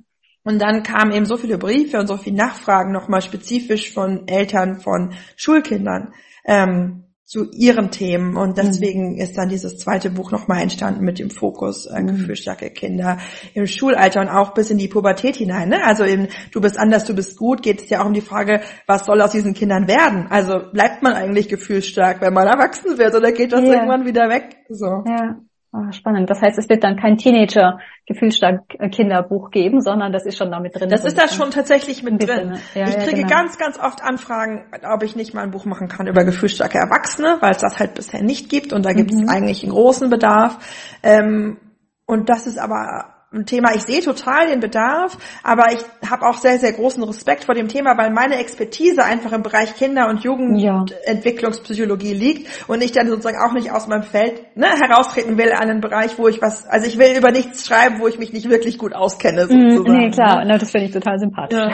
[0.43, 4.81] Und dann kamen eben so viele Briefe und so viele Nachfragen nochmal spezifisch von Eltern
[4.81, 6.15] von Schulkindern
[6.47, 8.37] ähm, zu ihren Themen.
[8.37, 8.55] Und mhm.
[8.57, 9.21] deswegen mhm.
[9.21, 12.07] ist dann dieses zweite Buch nochmal entstanden mit dem Fokus äh, mhm.
[12.09, 13.19] gefühlsstarke Kinder
[13.55, 15.69] im Schulalter und auch bis in die Pubertät hinein.
[15.69, 15.85] Ne?
[15.85, 18.63] Also in Du bist anders, du bist gut geht es ja auch um die Frage,
[18.87, 20.27] was soll aus diesen Kindern werden?
[20.31, 23.75] Also bleibt man eigentlich gefühlsstark, wenn man erwachsen wird oder geht das yeah.
[23.75, 24.57] irgendwann wieder weg?
[24.69, 25.05] So.
[25.07, 25.39] Ja.
[25.73, 26.29] Oh, spannend.
[26.29, 30.75] Das heißt, es wird dann kein Teenager gefühlsstark Kinderbuch geben, sondern das ist schon damit
[30.75, 30.89] drin.
[30.89, 32.59] Das ist da schon tatsächlich mit drin.
[32.75, 33.29] Ja, ich kriege ja, genau.
[33.29, 37.37] ganz, ganz oft Anfragen, ob ich nicht mal ein Buch machen kann über gefühlsstarke Erwachsene,
[37.41, 39.29] weil es das halt bisher nicht gibt und da gibt es mhm.
[39.29, 40.59] eigentlich einen großen Bedarf.
[41.05, 41.59] Ähm,
[42.05, 46.39] und das ist aber ein Thema, ich sehe total den Bedarf, aber ich habe auch
[46.39, 50.25] sehr, sehr großen Respekt vor dem Thema, weil meine Expertise einfach im Bereich Kinder- und
[50.25, 52.19] Jugendentwicklungspsychologie ja.
[52.19, 55.81] liegt und ich dann sozusagen auch nicht aus meinem Feld ne, heraustreten will an einen
[55.81, 58.79] Bereich, wo ich was, also ich will über nichts schreiben, wo ich mich nicht wirklich
[58.79, 59.47] gut auskenne.
[59.49, 59.99] Mhm, sozusagen.
[59.99, 61.57] Nee, klar, ne, das finde ich total sympathisch.
[61.57, 61.71] Ja.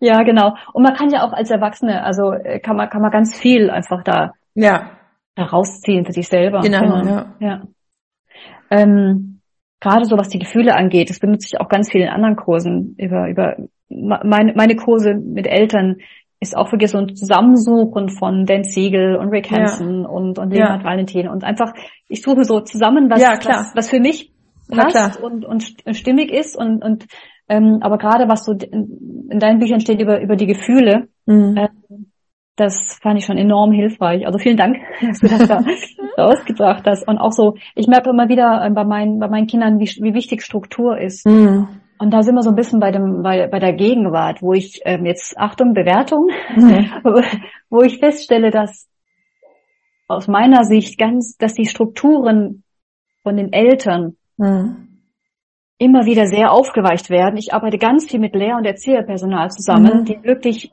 [0.18, 0.54] ja, genau.
[0.72, 3.70] Und man kann ja auch als Erwachsene, also äh, kann man, kann man ganz viel
[3.70, 4.92] einfach da, ja.
[5.34, 6.60] da rausziehen für sich selber.
[6.60, 7.04] Genau, genau.
[7.04, 7.34] ja.
[7.40, 7.62] ja.
[8.70, 9.29] Ähm,
[9.80, 12.94] gerade so was die Gefühle angeht, das benutze ich auch ganz viel in anderen Kursen
[12.98, 13.56] über, über
[13.88, 15.96] meine, meine Kurse mit Eltern
[16.38, 20.08] ist auch wirklich so ein Zusammensuchen von Dan Siegel und Rick Hansen ja.
[20.08, 20.88] und, und Leonard ja.
[20.88, 21.72] Valentin und einfach,
[22.08, 24.32] ich suche so zusammen, was, ja, was, was für mich
[24.70, 25.62] passt und, und
[25.92, 27.06] stimmig ist und, und
[27.48, 31.56] ähm, aber gerade was so in, in deinen Büchern steht über, über die Gefühle, mhm.
[31.56, 31.68] äh,
[32.60, 34.26] das fand ich schon enorm hilfreich.
[34.26, 35.64] Also vielen Dank, dass du das da
[36.22, 37.08] rausgebracht hast.
[37.08, 40.14] Und auch so, ich merke immer wieder äh, bei meinen, bei meinen Kindern, wie, wie
[40.14, 41.26] wichtig Struktur ist.
[41.26, 41.68] Mhm.
[41.98, 44.80] Und da sind wir so ein bisschen bei dem, bei, bei der Gegenwart, wo ich
[44.84, 46.90] ähm, jetzt Achtung, Bewertung, mhm.
[47.70, 48.88] wo ich feststelle, dass
[50.08, 52.64] aus meiner Sicht ganz, dass die Strukturen
[53.22, 54.88] von den Eltern mhm.
[55.78, 57.36] immer wieder sehr aufgeweicht werden.
[57.36, 60.04] Ich arbeite ganz viel mit Lehr- und Erzieherpersonal zusammen, mhm.
[60.04, 60.72] die wirklich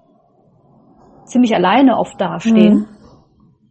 [1.27, 2.73] ziemlich alleine oft dastehen.
[2.73, 2.87] Mhm.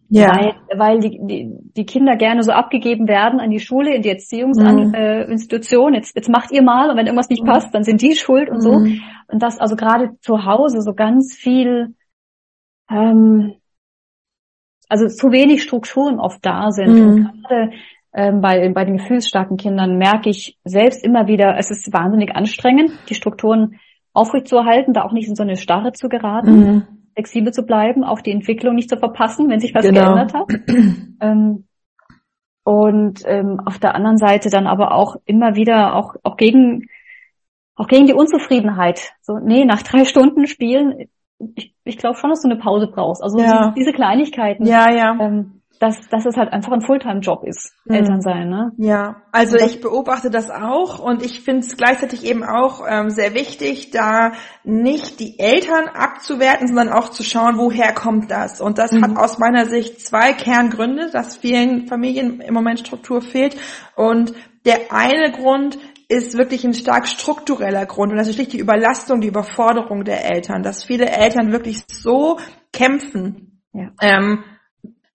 [0.09, 0.29] Ja.
[0.29, 4.11] Weil, weil die, die, die Kinder gerne so abgegeben werden an die Schule, in die
[4.11, 5.89] Erziehungsinstitution.
[5.91, 5.95] Mhm.
[5.95, 7.49] Äh, jetzt, jetzt macht ihr mal und wenn irgendwas nicht mhm.
[7.49, 8.79] passt, dann sind die schuld und so.
[8.79, 9.01] Mhm.
[9.29, 11.97] Und das also gerade zu Hause so ganz viel,
[12.89, 13.55] ähm,
[14.89, 16.95] also zu wenig Strukturen oft da sind.
[16.95, 17.09] Mhm.
[17.09, 17.71] Und gerade
[18.15, 22.93] ähm, bei, bei den gefühlsstarken Kindern merke ich selbst immer wieder, es ist wahnsinnig anstrengend,
[23.09, 23.81] die Strukturen
[24.13, 26.87] aufrechtzuerhalten, da auch nicht in so eine Starre zu geraten.
[27.17, 30.15] Flexibel zu bleiben, auch die Entwicklung nicht zu verpassen, wenn sich was genau.
[30.15, 30.49] geändert hat.
[31.21, 31.67] ähm,
[32.63, 36.89] und ähm, auf der anderen Seite dann aber auch immer wieder auch, auch gegen
[37.75, 39.13] auch gegen die Unzufriedenheit.
[39.23, 41.09] So, nee, nach drei Stunden Spielen,
[41.55, 43.23] ich, ich glaube schon, dass du eine Pause brauchst.
[43.23, 43.45] Also ja.
[43.45, 44.67] diese, diese Kleinigkeiten.
[44.67, 45.17] Ja, ja.
[45.21, 47.95] Ähm, dass, dass es halt einfach ein Fulltime-Job ist, mhm.
[47.95, 48.49] Eltern sein.
[48.49, 48.73] Ne?
[48.79, 53.35] Ja, also ich beobachte das auch und ich finde es gleichzeitig eben auch ähm, sehr
[53.35, 54.33] wichtig, da
[54.65, 58.61] nicht die Eltern abzuwerten, sondern auch zu schauen, woher kommt das.
[58.61, 59.03] Und das mhm.
[59.03, 63.57] hat aus meiner Sicht zwei Kerngründe, dass vielen Familien im Moment Struktur fehlt.
[63.95, 64.35] Und
[64.65, 69.21] der eine Grund ist wirklich ein stark struktureller Grund und das ist schlicht die Überlastung,
[69.21, 72.39] die Überforderung der Eltern, dass viele Eltern wirklich so
[72.73, 73.63] kämpfen.
[73.73, 73.91] Ja.
[74.01, 74.45] Ähm,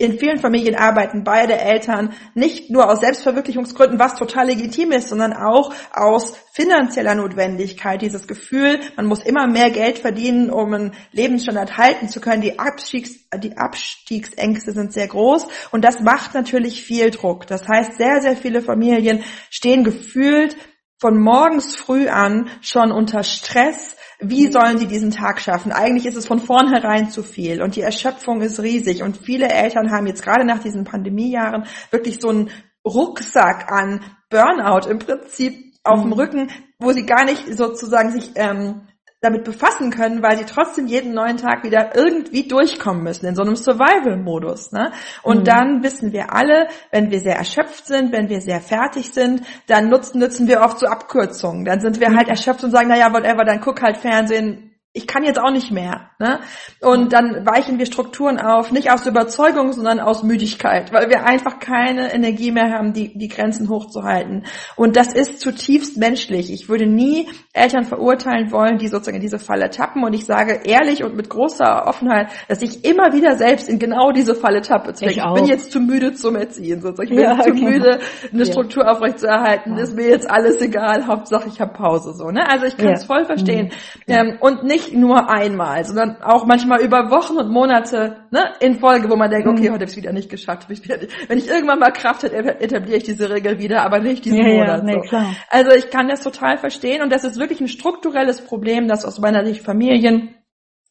[0.02, 5.32] in vielen Familien arbeiten beide Eltern nicht nur aus Selbstverwirklichungsgründen, was total legitim ist, sondern
[5.32, 8.02] auch aus finanzieller Notwendigkeit.
[8.02, 12.42] Dieses Gefühl, man muss immer mehr Geld verdienen, um einen Lebensstandard halten zu können.
[12.42, 17.46] Die, Abstiegs, die Abstiegsängste sind sehr groß und das macht natürlich viel Druck.
[17.46, 20.58] Das heißt, sehr, sehr viele Familien stehen gefühlt
[20.98, 25.72] von morgens früh an schon unter Stress, wie sollen sie diesen Tag schaffen?
[25.72, 29.92] Eigentlich ist es von vornherein zu viel und die Erschöpfung ist riesig und viele Eltern
[29.92, 32.52] haben jetzt gerade nach diesen Pandemiejahren wirklich so einen
[32.86, 36.14] Rucksack an Burnout im Prinzip auf dem mhm.
[36.14, 38.82] Rücken, wo sie gar nicht sozusagen sich ähm,
[39.22, 43.44] damit befassen können, weil sie trotzdem jeden neuen Tag wieder irgendwie durchkommen müssen in so
[43.44, 44.72] einem Survival-Modus.
[44.72, 44.92] Ne?
[45.22, 45.44] Und mhm.
[45.44, 49.90] dann wissen wir alle, wenn wir sehr erschöpft sind, wenn wir sehr fertig sind, dann
[49.90, 51.66] nutzen, nutzen wir oft so Abkürzungen.
[51.66, 52.18] Dann sind wir halt mhm.
[52.18, 55.72] halt erschöpft und sagen, naja, whatever, dann guck halt Fernsehen, ich kann jetzt auch nicht
[55.72, 56.10] mehr.
[56.20, 56.42] Ne?
[56.82, 61.60] Und dann weichen wir Strukturen auf, nicht aus Überzeugung, sondern aus Müdigkeit, weil wir einfach
[61.60, 64.46] keine Energie mehr haben, die, die Grenzen hochzuhalten.
[64.76, 66.52] Und das ist zutiefst menschlich.
[66.52, 70.04] Ich würde nie Eltern verurteilen wollen, die sozusagen in diese Falle tappen.
[70.04, 74.12] Und ich sage ehrlich und mit großer Offenheit, dass ich immer wieder selbst in genau
[74.12, 74.92] diese Falle tappe.
[75.00, 76.82] Ich, ich bin jetzt zu müde zum Erziehen.
[76.82, 77.12] Sozusagen.
[77.12, 77.64] Ich bin ja, zu okay.
[77.64, 78.00] müde,
[78.34, 78.92] eine Struktur ja.
[78.92, 79.78] aufrechtzuerhalten.
[79.78, 79.84] Ja.
[79.84, 81.08] Ist mir jetzt alles egal.
[81.08, 82.14] Hauptsache ich habe Pause.
[82.14, 82.46] So, ne?
[82.50, 83.72] Also ich kann es voll verstehen.
[84.08, 84.14] Mhm.
[84.14, 88.80] Ähm, und nicht nicht nur einmal, sondern auch manchmal über Wochen und Monate ne, in
[88.80, 89.74] Folge, wo man denkt, okay, mhm.
[89.74, 90.68] heute habe ich es wieder nicht geschafft.
[90.70, 94.54] Wenn ich irgendwann mal Kraft hätte, etabliere ich diese Regel wieder, aber nicht diesen ja,
[94.54, 94.80] Monat.
[94.80, 95.18] Ja, nee, so.
[95.50, 99.20] Also ich kann das total verstehen und das ist wirklich ein strukturelles Problem, dass aus
[99.20, 100.36] meiner Sicht Familien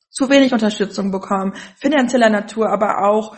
[0.09, 3.37] zu wenig Unterstützung bekommen, finanzieller Natur, aber auch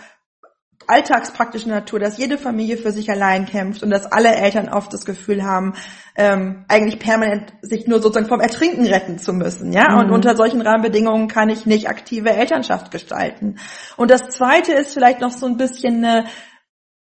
[0.87, 5.05] alltagspraktische Natur, dass jede Familie für sich allein kämpft und dass alle Eltern oft das
[5.05, 5.75] Gefühl haben,
[6.16, 9.90] ähm, eigentlich permanent sich nur sozusagen vom Ertrinken retten zu müssen, ja.
[9.90, 9.99] Mhm.
[9.99, 13.57] Und unter solchen Rahmenbedingungen kann ich nicht aktive Elternschaft gestalten.
[13.97, 16.27] Und das Zweite ist vielleicht noch so ein bisschen eine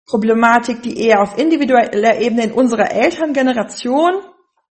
[0.07, 4.15] Problematik, die eher auf individueller Ebene in unserer Elterngeneration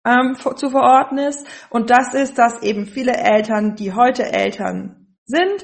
[0.06, 1.46] ähm, zu verorten ist.
[1.70, 5.64] Und das ist, dass eben viele Eltern, die heute Eltern sind,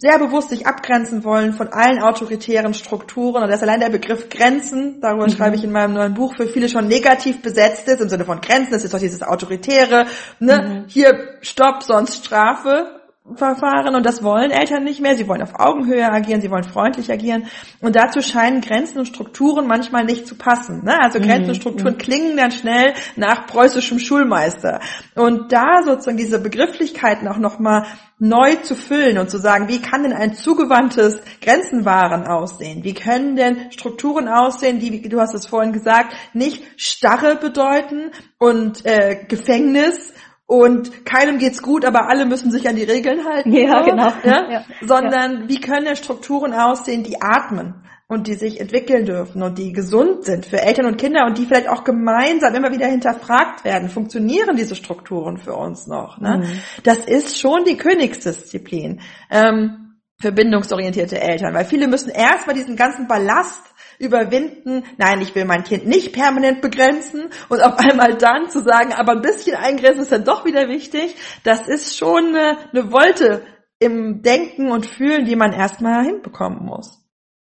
[0.00, 3.42] sehr bewusst sich abgrenzen wollen von allen autoritären Strukturen.
[3.42, 5.32] Und das allein der Begriff Grenzen, darüber mhm.
[5.32, 8.40] schreibe ich in meinem neuen Buch, für viele schon negativ besetzt ist, im Sinne von
[8.40, 10.06] Grenzen, das ist doch dieses Autoritäre,
[10.38, 10.62] ne?
[10.62, 10.84] Mhm.
[10.88, 12.99] Hier Stopp, sonst Strafe.
[13.36, 15.16] Verfahren und das wollen Eltern nicht mehr.
[15.16, 17.46] Sie wollen auf Augenhöhe agieren, sie wollen freundlich agieren
[17.80, 20.84] und dazu scheinen Grenzen und Strukturen manchmal nicht zu passen.
[20.84, 20.98] Ne?
[21.00, 21.60] Also Grenzen und mhm.
[21.60, 21.98] Strukturen mhm.
[21.98, 24.80] klingen dann schnell nach preußischem Schulmeister
[25.14, 27.86] und da sozusagen diese Begrifflichkeiten auch nochmal
[28.20, 32.84] neu zu füllen und zu sagen, wie kann denn ein zugewandtes Grenzenwahren aussehen?
[32.84, 38.10] Wie können denn Strukturen aussehen, die, wie du hast es vorhin gesagt, nicht Starre bedeuten
[38.38, 40.12] und äh, Gefängnis
[40.50, 43.52] und keinem geht's gut, aber alle müssen sich an die Regeln halten.
[43.52, 44.12] Ja, so, genau.
[44.24, 44.50] Ja?
[44.50, 44.64] Ja.
[44.80, 45.48] Sondern ja.
[45.48, 50.44] wie können Strukturen aussehen, die atmen und die sich entwickeln dürfen und die gesund sind
[50.44, 53.88] für Eltern und Kinder und die vielleicht auch gemeinsam immer wieder hinterfragt werden.
[53.88, 56.18] Funktionieren diese Strukturen für uns noch?
[56.18, 56.38] Ne?
[56.38, 56.62] Mhm.
[56.82, 59.02] Das ist schon die Königsdisziplin.
[59.30, 63.69] Ähm, für bindungsorientierte Eltern, weil viele müssen erst mal diesen ganzen Ballast
[64.00, 67.28] überwinden, nein, ich will mein Kind nicht permanent begrenzen.
[67.48, 71.14] Und auf einmal dann zu sagen, aber ein bisschen eingrenzen ist dann doch wieder wichtig,
[71.44, 73.44] das ist schon eine, eine Wolte
[73.78, 76.99] im Denken und Fühlen, die man erstmal hinbekommen muss.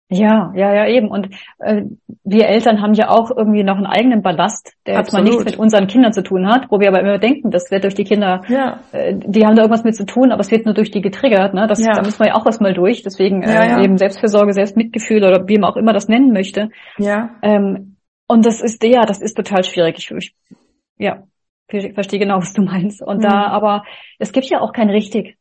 [0.08, 1.08] Ja, ja, ja, eben.
[1.08, 1.82] Und äh,
[2.22, 5.58] wir Eltern haben ja auch irgendwie noch einen eigenen Ballast, der jetzt mal nichts mit
[5.58, 8.42] unseren Kindern zu tun hat, wo wir aber immer denken, das wird durch die Kinder,
[8.48, 8.78] ja.
[8.92, 11.54] äh, die haben da irgendwas mit zu tun, aber es wird nur durch die getriggert.
[11.54, 11.66] Ne?
[11.66, 11.92] Das, ja.
[11.92, 13.02] Da müssen wir ja auch erstmal durch.
[13.02, 16.70] Deswegen äh, ja, eben Selbstfürsorge, Selbstmitgefühl oder wie man auch immer das nennen möchte.
[16.98, 17.30] Ja.
[17.42, 17.96] Ähm,
[18.28, 19.98] und das ist, ja, das ist total schwierig.
[19.98, 20.34] Ich, ich
[20.98, 21.24] ja,
[21.68, 23.02] ich verstehe genau, was du meinst.
[23.02, 23.22] Und mhm.
[23.22, 23.84] da, aber
[24.20, 25.36] es gibt ja auch kein richtig.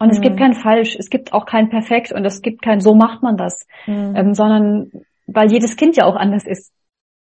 [0.00, 0.12] Und mhm.
[0.12, 0.40] es gibt mhm.
[0.40, 3.66] kein falsch, es gibt auch kein perfekt und es gibt kein so macht man das,
[3.86, 4.14] mhm.
[4.16, 4.90] ähm, sondern
[5.26, 6.72] weil jedes Kind ja auch anders ist.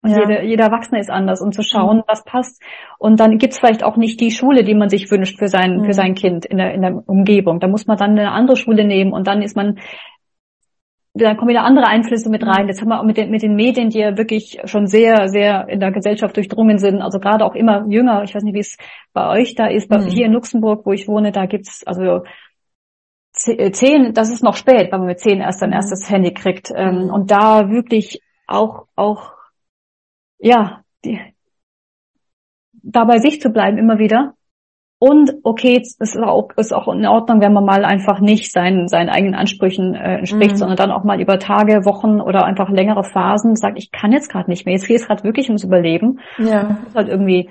[0.03, 0.21] Und ja.
[0.21, 2.03] jede, jeder Erwachsene ist anders, um zu schauen, mhm.
[2.07, 2.63] was passt.
[2.99, 5.89] Und dann gibt's vielleicht auch nicht die Schule, die man sich wünscht für sein, für
[5.89, 5.93] mhm.
[5.93, 7.61] sein Kind in der, in der Umgebung.
[7.61, 9.79] Da muss man dann eine andere Schule nehmen und dann ist man,
[11.13, 12.69] dann kommen wieder andere Einflüsse mit rein.
[12.69, 15.69] Jetzt haben wir auch mit den, mit den Medien, die ja wirklich schon sehr, sehr
[15.69, 17.03] in der Gesellschaft durchdrungen sind.
[17.03, 18.23] Also gerade auch immer jünger.
[18.23, 18.79] Ich weiß nicht, wie es
[19.13, 19.89] bei euch da ist.
[19.89, 20.07] Bei, mhm.
[20.07, 22.23] Hier in Luxemburg, wo ich wohne, da gibt's also
[23.33, 25.77] zehn, das ist noch spät, weil man mit zehn erst sein mhm.
[25.77, 26.71] erstes Handy kriegt.
[26.75, 29.33] Ähm, und da wirklich auch, auch,
[30.39, 31.21] ja, die,
[32.83, 34.35] da bei sich zu bleiben immer wieder.
[35.03, 38.87] Und okay, es ist auch, ist auch in Ordnung, wenn man mal einfach nicht seinen,
[38.87, 40.57] seinen eigenen Ansprüchen äh, entspricht, mhm.
[40.57, 44.31] sondern dann auch mal über Tage, Wochen oder einfach längere Phasen sagt, ich kann jetzt
[44.31, 46.21] gerade nicht mehr, jetzt geht es gerade wirklich ums Überleben.
[46.37, 46.65] Ja.
[46.65, 47.49] Das ist halt irgendwie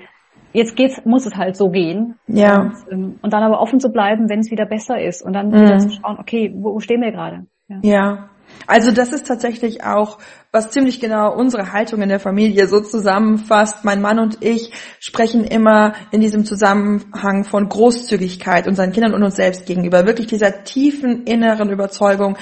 [0.52, 2.16] jetzt geht's, muss es halt so gehen.
[2.26, 2.60] Ja.
[2.60, 5.48] Und, ähm, und dann aber offen zu bleiben, wenn es wieder besser ist und dann
[5.48, 5.54] mhm.
[5.54, 7.46] wieder zu schauen, okay, wo, wo stehen wir gerade?
[7.68, 7.78] Ja.
[7.82, 8.30] ja.
[8.66, 10.18] Also das ist tatsächlich auch,
[10.52, 13.84] was ziemlich genau unsere Haltung in der Familie so zusammenfasst.
[13.84, 19.36] Mein Mann und ich sprechen immer in diesem Zusammenhang von Großzügigkeit unseren Kindern und uns
[19.36, 20.06] selbst gegenüber.
[20.06, 22.36] Wirklich dieser tiefen inneren Überzeugung,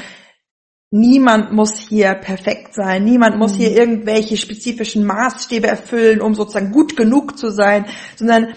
[0.90, 3.76] Niemand muss hier perfekt sein, niemand muss hier mhm.
[3.76, 7.84] irgendwelche spezifischen Maßstäbe erfüllen, um sozusagen gut genug zu sein,
[8.16, 8.54] sondern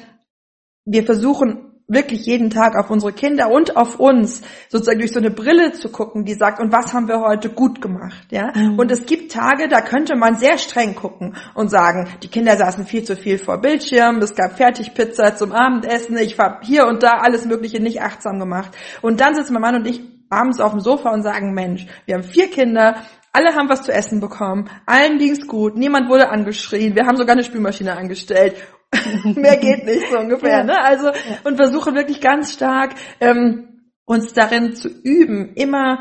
[0.86, 5.30] wir versuchen wirklich jeden Tag auf unsere Kinder und auf uns sozusagen durch so eine
[5.30, 8.52] Brille zu gucken, die sagt, und was haben wir heute gut gemacht, ja?
[8.56, 8.80] Mhm.
[8.80, 12.86] Und es gibt Tage, da könnte man sehr streng gucken und sagen, die Kinder saßen
[12.86, 17.18] viel zu viel vor Bildschirm, es gab Fertigpizza zum Abendessen, ich habe hier und da
[17.20, 18.72] alles Mögliche nicht achtsam gemacht.
[19.02, 22.16] Und dann sitzen mein Mann und ich abends auf dem Sofa und sagen, Mensch, wir
[22.16, 22.96] haben vier Kinder,
[23.34, 27.34] alle haben was zu essen bekommen, allen ging's gut, niemand wurde angeschrien, wir haben sogar
[27.34, 28.56] eine Spülmaschine angestellt.
[29.24, 30.64] Mehr geht nicht so ungefähr, ja.
[30.64, 30.84] ne?
[30.84, 31.12] Also
[31.44, 36.00] und versuchen wirklich ganz stark ähm, uns darin zu üben, immer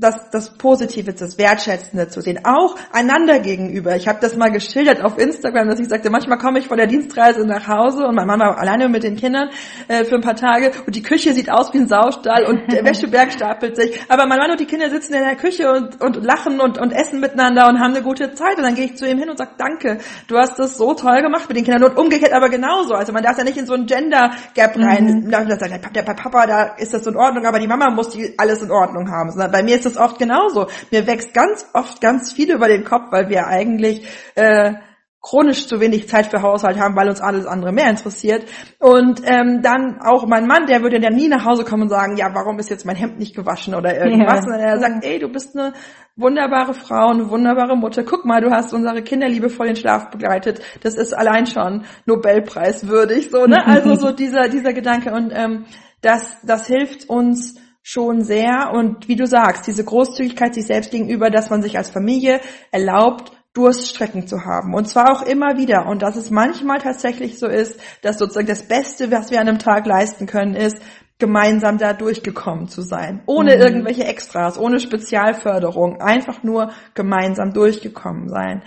[0.00, 3.96] das, das Positive, das Wertschätzende zu sehen, auch einander gegenüber.
[3.96, 6.86] Ich habe das mal geschildert auf Instagram, dass ich sagte, manchmal komme ich von der
[6.86, 9.50] Dienstreise nach Hause und meine Mama alleine mit den Kindern
[9.88, 12.84] äh, für ein paar Tage und die Küche sieht aus wie ein Saustall und der
[12.84, 14.00] Wäscheberg stapelt sich.
[14.08, 16.92] Aber mein Mann und die Kinder sitzen in der Küche und, und lachen und, und
[16.92, 18.56] essen miteinander und haben eine gute Zeit.
[18.56, 21.20] Und dann gehe ich zu ihm hin und sage, danke, du hast das so toll
[21.20, 22.94] gemacht mit den Kindern und umgekehrt aber genauso.
[22.94, 25.24] Also man darf ja nicht in so ein Gender Gap rein.
[25.24, 25.30] Mhm.
[25.30, 29.10] Der Papa, da ist das in Ordnung, aber die Mama muss die alles in Ordnung
[29.10, 29.30] haben.
[29.30, 30.66] Sondern bei mir ist es oft genauso.
[30.90, 34.74] Mir wächst ganz oft ganz viel über den Kopf, weil wir eigentlich äh,
[35.22, 38.44] chronisch zu wenig Zeit für Haushalt haben, weil uns alles andere mehr interessiert.
[38.78, 42.16] Und ähm, dann auch mein Mann, der würde ja nie nach Hause kommen und sagen,
[42.16, 44.46] ja, warum ist jetzt mein Hemd nicht gewaschen oder irgendwas.
[44.46, 44.54] Ja.
[44.54, 45.74] Und er sagt, ey, du bist eine
[46.16, 48.02] wunderbare Frau, eine wunderbare Mutter.
[48.02, 50.62] Guck mal, du hast unsere Kinder liebevoll in Schlaf begleitet.
[50.82, 53.66] Das ist allein schon Nobelpreis würdig, so ne?
[53.66, 55.66] Also so dieser dieser Gedanke und ähm,
[56.00, 57.56] das das hilft uns
[57.90, 58.70] schon sehr.
[58.72, 63.32] Und wie du sagst, diese Großzügigkeit sich selbst gegenüber, dass man sich als Familie erlaubt,
[63.52, 64.74] Durststrecken zu haben.
[64.74, 65.86] Und zwar auch immer wieder.
[65.86, 69.58] Und dass es manchmal tatsächlich so ist, dass sozusagen das Beste, was wir an einem
[69.58, 70.80] Tag leisten können, ist,
[71.18, 73.24] gemeinsam da durchgekommen zu sein.
[73.26, 73.62] Ohne mhm.
[73.62, 76.00] irgendwelche Extras, ohne Spezialförderung.
[76.00, 78.62] Einfach nur gemeinsam durchgekommen sein.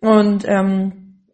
[0.00, 1.24] Und ähm,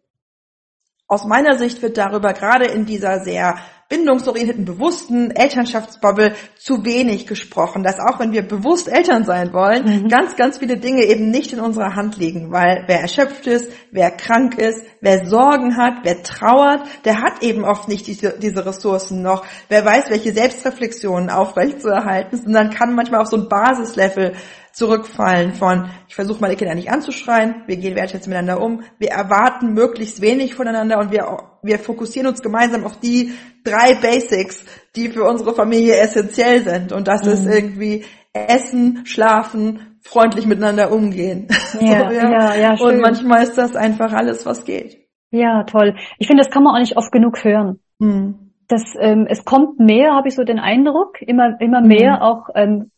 [1.07, 7.83] aus meiner Sicht wird darüber gerade in dieser sehr bindungsorientierten, bewussten Elternschaftsbubble zu wenig gesprochen,
[7.83, 10.07] dass auch wenn wir bewusst Eltern sein wollen, mhm.
[10.07, 14.09] ganz, ganz viele Dinge eben nicht in unserer Hand liegen, weil wer erschöpft ist, wer
[14.09, 19.21] krank ist, wer Sorgen hat, wer trauert, der hat eben oft nicht diese, diese Ressourcen
[19.21, 19.45] noch.
[19.69, 24.33] Wer weiß, welche Selbstreflexionen aufrechtzuerhalten, sondern kann manchmal auf so ein Basislevel
[24.75, 29.73] zurückfallen von, ich versuche meine Kinder nicht anzuschreien, wir gehen wertschätzend miteinander um, wir erwarten
[29.73, 31.25] möglichst wenig voneinander und wir,
[31.63, 33.31] wir fokussieren uns gemeinsam auf die
[33.63, 34.65] drei Basics,
[34.97, 36.91] die für unsere Familie essentiell sind.
[36.91, 37.31] Und das mhm.
[37.31, 41.47] ist irgendwie Essen, Schlafen, freundlich miteinander umgehen.
[41.79, 42.29] Ja, so, ja.
[42.29, 42.95] ja, ja schön.
[42.95, 44.97] Und manchmal ist das einfach alles, was geht.
[45.31, 45.95] Ja, toll.
[46.19, 47.79] Ich finde, das kann man auch nicht oft genug hören.
[47.99, 48.51] Mhm.
[48.67, 52.21] Das, ähm, es kommt mehr, habe ich so den Eindruck, immer, immer mehr mhm.
[52.21, 52.91] auch ähm,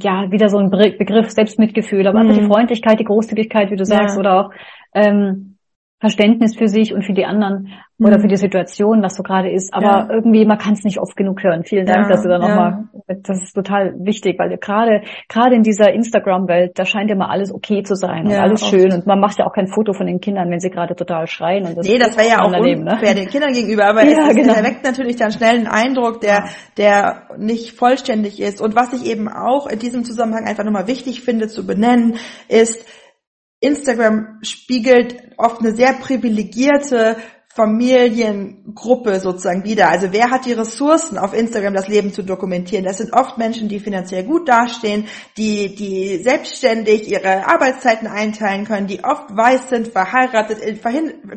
[0.00, 2.30] ja, wieder so ein Begriff, Selbstmitgefühl, aber mhm.
[2.30, 4.20] einfach die Freundlichkeit, die Großzügigkeit, wie du sagst, ja.
[4.20, 4.50] oder auch
[4.94, 5.53] ähm,
[6.04, 8.06] Verständnis für sich und für die anderen mhm.
[8.06, 9.72] oder für die Situation, was so gerade ist.
[9.72, 10.08] Aber ja.
[10.10, 11.64] irgendwie, man kann es nicht oft genug hören.
[11.64, 13.14] Vielen Dank, ja, dass du da nochmal, ja.
[13.22, 17.82] das ist total wichtig, weil gerade, gerade in dieser Instagram-Welt, da scheint immer alles okay
[17.84, 20.50] zu sein und alles schön und man macht ja auch kein Foto von den Kindern,
[20.50, 21.64] wenn sie gerade total schreien.
[21.64, 22.98] Und das nee, das wäre ja auch daneben, ne?
[23.02, 24.52] den Kindern gegenüber, aber es, genau.
[24.52, 28.60] erweckt natürlich dann schnell einen Eindruck, der, der nicht vollständig ist.
[28.60, 32.16] Und was ich eben auch in diesem Zusammenhang einfach nochmal wichtig finde zu benennen,
[32.48, 32.84] ist,
[33.64, 37.16] Instagram spiegelt oft eine sehr privilegierte
[37.54, 39.88] Familiengruppe sozusagen wieder.
[39.88, 42.84] Also wer hat die Ressourcen, auf Instagram das Leben zu dokumentieren?
[42.84, 48.88] Das sind oft Menschen, die finanziell gut dastehen, die, die selbstständig ihre Arbeitszeiten einteilen können,
[48.88, 50.58] die oft weiß sind, verheiratet,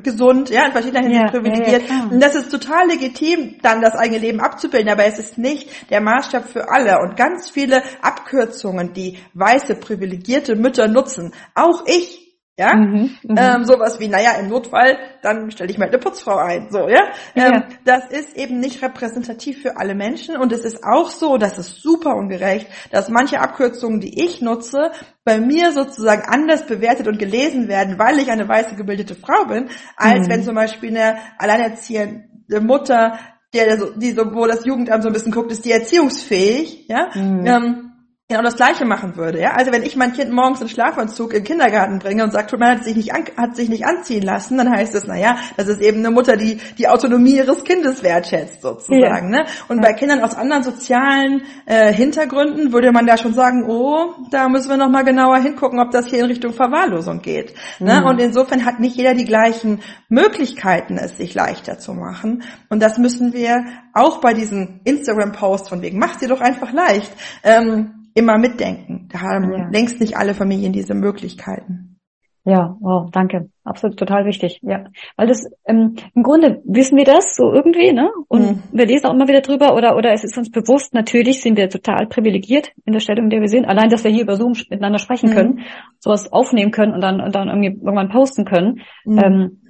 [0.04, 1.84] gesund, ja, in verschiedener Hinsicht ja, privilegiert.
[1.88, 5.70] Ja, Und das ist total legitim, dann das eigene Leben abzubilden, aber es ist nicht
[5.92, 7.00] der Maßstab für alle.
[7.00, 12.27] Und ganz viele Abkürzungen, die weiße, privilegierte Mütter nutzen, auch ich
[12.60, 16.38] ja, mhm, mhm, ähm, sowas wie, naja, im Notfall, dann stelle ich mal eine Putzfrau
[16.38, 17.02] ein, so, ja?
[17.36, 17.64] Ähm, ja.
[17.86, 21.84] Das ist eben nicht repräsentativ für alle Menschen und es ist auch so, das ist
[21.84, 24.92] super ungerecht, dass manche Abkürzungen, die ich nutze,
[25.24, 29.70] bei mir sozusagen anders bewertet und gelesen werden, weil ich eine weiße gebildete Frau bin,
[29.96, 30.32] als mhm.
[30.32, 33.20] wenn zum Beispiel eine alleinerziehende Mutter,
[33.54, 37.10] der, die so, wo das Jugendamt so ein bisschen guckt, ist die erziehungsfähig, ja?
[37.14, 37.46] Mhm.
[37.46, 37.88] Ähm,
[38.30, 39.40] genau das Gleiche machen würde.
[39.40, 39.52] Ja?
[39.52, 42.84] Also wenn ich mein Kind morgens in Schlafanzug im Kindergarten bringe und sagt, man hat
[42.84, 45.80] sich nicht an, hat sich nicht anziehen lassen, dann heißt es, na ja, das ist
[45.80, 49.34] eben eine Mutter, die die Autonomie ihres Kindes wertschätzt sozusagen.
[49.34, 49.44] Ja.
[49.44, 49.46] Ne?
[49.70, 49.84] Und ja.
[49.84, 54.70] bei Kindern aus anderen sozialen äh, Hintergründen würde man da schon sagen, oh, da müssen
[54.70, 57.54] wir noch mal genauer hingucken, ob das hier in Richtung Verwahrlosung geht.
[57.80, 57.94] Ne?
[57.94, 58.00] Mhm.
[58.02, 58.06] Ne?
[58.10, 62.44] Und insofern hat nicht jeder die gleichen Möglichkeiten, es sich leichter zu machen.
[62.70, 63.64] Und das müssen wir
[63.94, 67.12] auch bei diesen Instagram-Posts von wegen, macht sie doch einfach leicht.
[67.44, 69.08] Ähm, immer mitdenken.
[69.12, 69.70] Da haben ja.
[69.70, 71.98] längst nicht alle Familien diese Möglichkeiten.
[72.44, 73.50] Ja, wow, danke.
[73.66, 74.62] Absolut total wichtig.
[74.62, 74.86] Ja,
[75.18, 78.10] weil das ähm, im Grunde wissen wir das so irgendwie, ne?
[78.30, 78.64] Und mhm.
[78.72, 80.94] wir lesen auch immer wieder drüber oder oder es ist uns bewusst.
[80.94, 83.66] Natürlich sind wir total privilegiert in der Stellung, in der wir sind.
[83.66, 85.34] Allein, dass wir hier über Zoom miteinander sprechen mhm.
[85.34, 85.60] können,
[86.00, 88.80] sowas aufnehmen können und dann und dann irgendwie irgendwann posten können.
[89.04, 89.18] Mhm.
[89.18, 89.62] Ähm,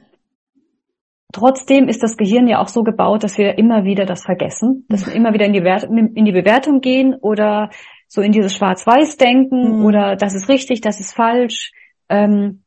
[1.33, 5.05] Trotzdem ist das Gehirn ja auch so gebaut, dass wir immer wieder das vergessen, dass
[5.05, 7.69] wir immer wieder in die, Wert in die Bewertung gehen oder
[8.07, 9.85] so in dieses Schwarz-Weiß-Denken mhm.
[9.85, 11.71] oder das ist richtig, das ist falsch.
[12.09, 12.63] Ähm,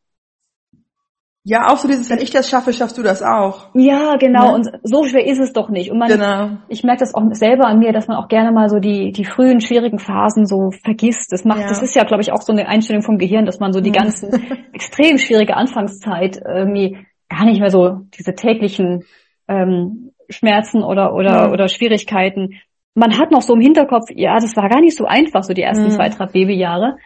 [1.42, 3.68] ja, auch so dieses, wenn ich das schaffe, schaffst du das auch.
[3.72, 4.48] Ja, genau.
[4.48, 4.54] Ne?
[4.54, 5.90] Und so schwer ist es doch nicht.
[5.90, 6.50] Und man, genau.
[6.68, 9.24] ich merke das auch selber an mir, dass man auch gerne mal so die, die
[9.24, 11.32] frühen, schwierigen Phasen so vergisst.
[11.32, 11.68] Das macht, ja.
[11.68, 13.88] das ist ja, glaube ich, auch so eine Einstellung vom Gehirn, dass man so die
[13.88, 13.94] mhm.
[13.94, 14.30] ganzen
[14.74, 16.98] extrem schwierige Anfangszeit irgendwie
[17.30, 19.04] gar nicht mehr so diese täglichen
[19.48, 21.52] ähm, Schmerzen oder, oder, mhm.
[21.54, 22.60] oder Schwierigkeiten
[22.94, 25.62] man hat noch so im Hinterkopf, ja, das war gar nicht so einfach, so die
[25.62, 25.90] ersten mhm.
[25.90, 26.96] zwei, drei Babyjahre.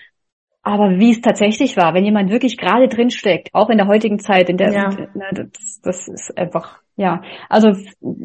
[0.66, 4.18] Aber wie es tatsächlich war, wenn jemand wirklich gerade drin steckt, auch in der heutigen
[4.18, 4.88] Zeit, in der, ja.
[5.12, 7.20] na, das, das ist einfach, ja.
[7.50, 7.72] Also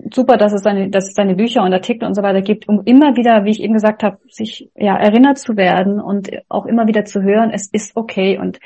[0.09, 2.81] super, dass es deine, dass es deine Bücher und Artikel und so weiter gibt, um
[2.85, 6.87] immer wieder, wie ich eben gesagt habe, sich ja erinnert zu werden und auch immer
[6.87, 8.37] wieder zu hören, es ist okay.
[8.39, 8.59] Und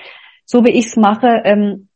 [0.45, 1.87] so wie ich es mache, ähm,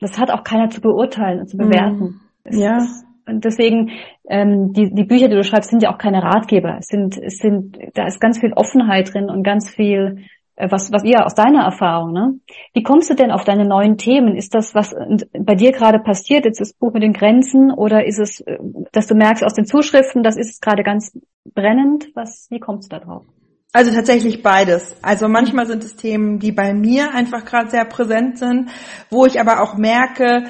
[0.00, 2.20] das hat auch keiner zu beurteilen und zu bewerten.
[2.44, 2.58] Mhm.
[2.58, 2.78] Ja.
[2.78, 3.90] Ist, und deswegen,
[4.28, 6.76] ähm, die, die Bücher, die du schreibst, sind ja auch keine Ratgeber.
[6.78, 10.24] Es sind, es sind, da ist ganz viel Offenheit drin und ganz viel,
[10.56, 12.38] äh, was, was ihr aus deiner Erfahrung, ne?
[12.72, 14.36] Wie kommst du denn auf deine neuen Themen?
[14.36, 14.94] Ist das, was
[15.38, 18.58] bei dir gerade passiert, jetzt das Buch mit den Grenzen, oder ist es, äh,
[18.92, 21.18] dass du merkst aus den Zuschriften, das ist gerade ganz
[21.54, 22.08] brennend?
[22.14, 23.24] Was, wie kommst du da drauf?
[23.72, 24.96] Also tatsächlich beides.
[25.02, 28.70] Also manchmal sind es Themen, die bei mir einfach gerade sehr präsent sind,
[29.10, 30.44] wo ich aber auch merke,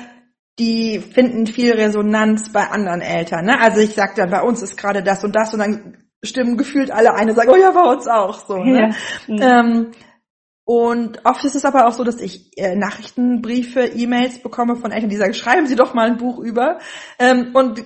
[0.59, 3.45] die finden viel Resonanz bei anderen Eltern.
[3.45, 3.61] Ne?
[3.61, 6.90] Also ich sag dann, bei uns ist gerade das und das und dann stimmen gefühlt
[6.90, 8.57] alle ein und sagen, oh ja, bei uns auch so.
[8.57, 8.95] Ne?
[9.29, 9.35] Ja.
[9.35, 9.42] Mhm.
[9.42, 9.92] Ähm,
[10.69, 15.11] und oft ist es aber auch so, dass ich äh, Nachrichtenbriefe, E-Mails bekomme von Eltern,
[15.11, 16.81] die sagen, schreiben Sie doch mal ein Buch über.
[17.21, 17.85] Ähm, und äh,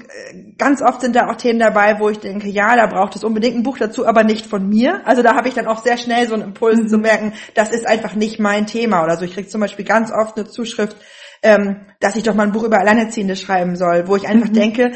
[0.56, 3.56] ganz oft sind da auch Themen dabei, wo ich denke, ja, da braucht es unbedingt
[3.56, 5.02] ein Buch dazu, aber nicht von mir.
[5.04, 6.88] Also da habe ich dann auch sehr schnell so einen Impuls mhm.
[6.88, 9.04] zu merken, das ist einfach nicht mein Thema.
[9.04, 9.26] Oder so.
[9.26, 10.96] Ich kriege zum Beispiel ganz oft eine Zuschrift,
[11.42, 14.55] ähm, dass ich doch mal ein Buch über Alleinerziehende schreiben soll, wo ich einfach mhm.
[14.55, 14.92] denke,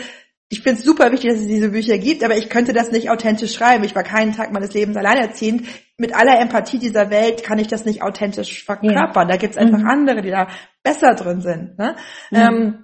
[0.49, 3.11] ich finde es super wichtig, dass es diese Bücher gibt, aber ich könnte das nicht
[3.11, 3.83] authentisch schreiben.
[3.85, 5.67] Ich war keinen Tag meines Lebens alleinerziehend.
[5.97, 9.29] Mit aller Empathie dieser Welt kann ich das nicht authentisch verkörpern.
[9.29, 9.35] Ja.
[9.35, 9.89] Da gibt es einfach mhm.
[9.89, 10.49] andere, die da
[10.83, 11.79] besser drin sind.
[11.79, 11.97] Ne?
[12.31, 12.39] Mhm.
[12.39, 12.84] Ähm,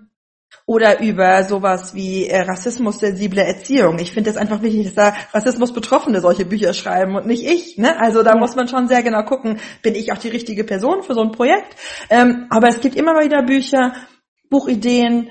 [0.66, 3.98] oder über sowas wie äh, rassismussensible Erziehung.
[3.98, 7.76] Ich finde es einfach wichtig, dass da Rassismusbetroffene solche Bücher schreiben und nicht ich.
[7.78, 7.98] Ne?
[8.00, 8.38] Also da ja.
[8.38, 11.32] muss man schon sehr genau gucken, bin ich auch die richtige Person für so ein
[11.32, 11.76] Projekt.
[12.08, 13.94] Ähm, aber es gibt immer mal wieder Bücher,
[14.48, 15.30] Buchideen,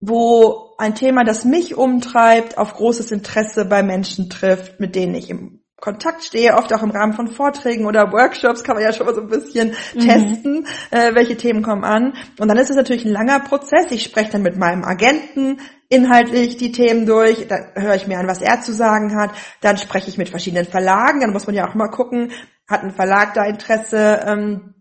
[0.00, 5.30] wo ein Thema, das mich umtreibt, auf großes Interesse bei Menschen trifft, mit denen ich
[5.30, 9.06] im Kontakt stehe, oft auch im Rahmen von Vorträgen oder Workshops kann man ja schon
[9.06, 10.00] mal so ein bisschen mhm.
[10.00, 12.14] testen, äh, welche Themen kommen an.
[12.38, 13.90] Und dann ist es natürlich ein langer Prozess.
[13.90, 18.26] Ich spreche dann mit meinem Agenten inhaltlich die Themen durch, dann höre ich mir an,
[18.26, 21.68] was er zu sagen hat, dann spreche ich mit verschiedenen Verlagen, dann muss man ja
[21.68, 22.32] auch mal gucken,
[22.68, 24.74] hat ein Verlag da Interesse, ähm,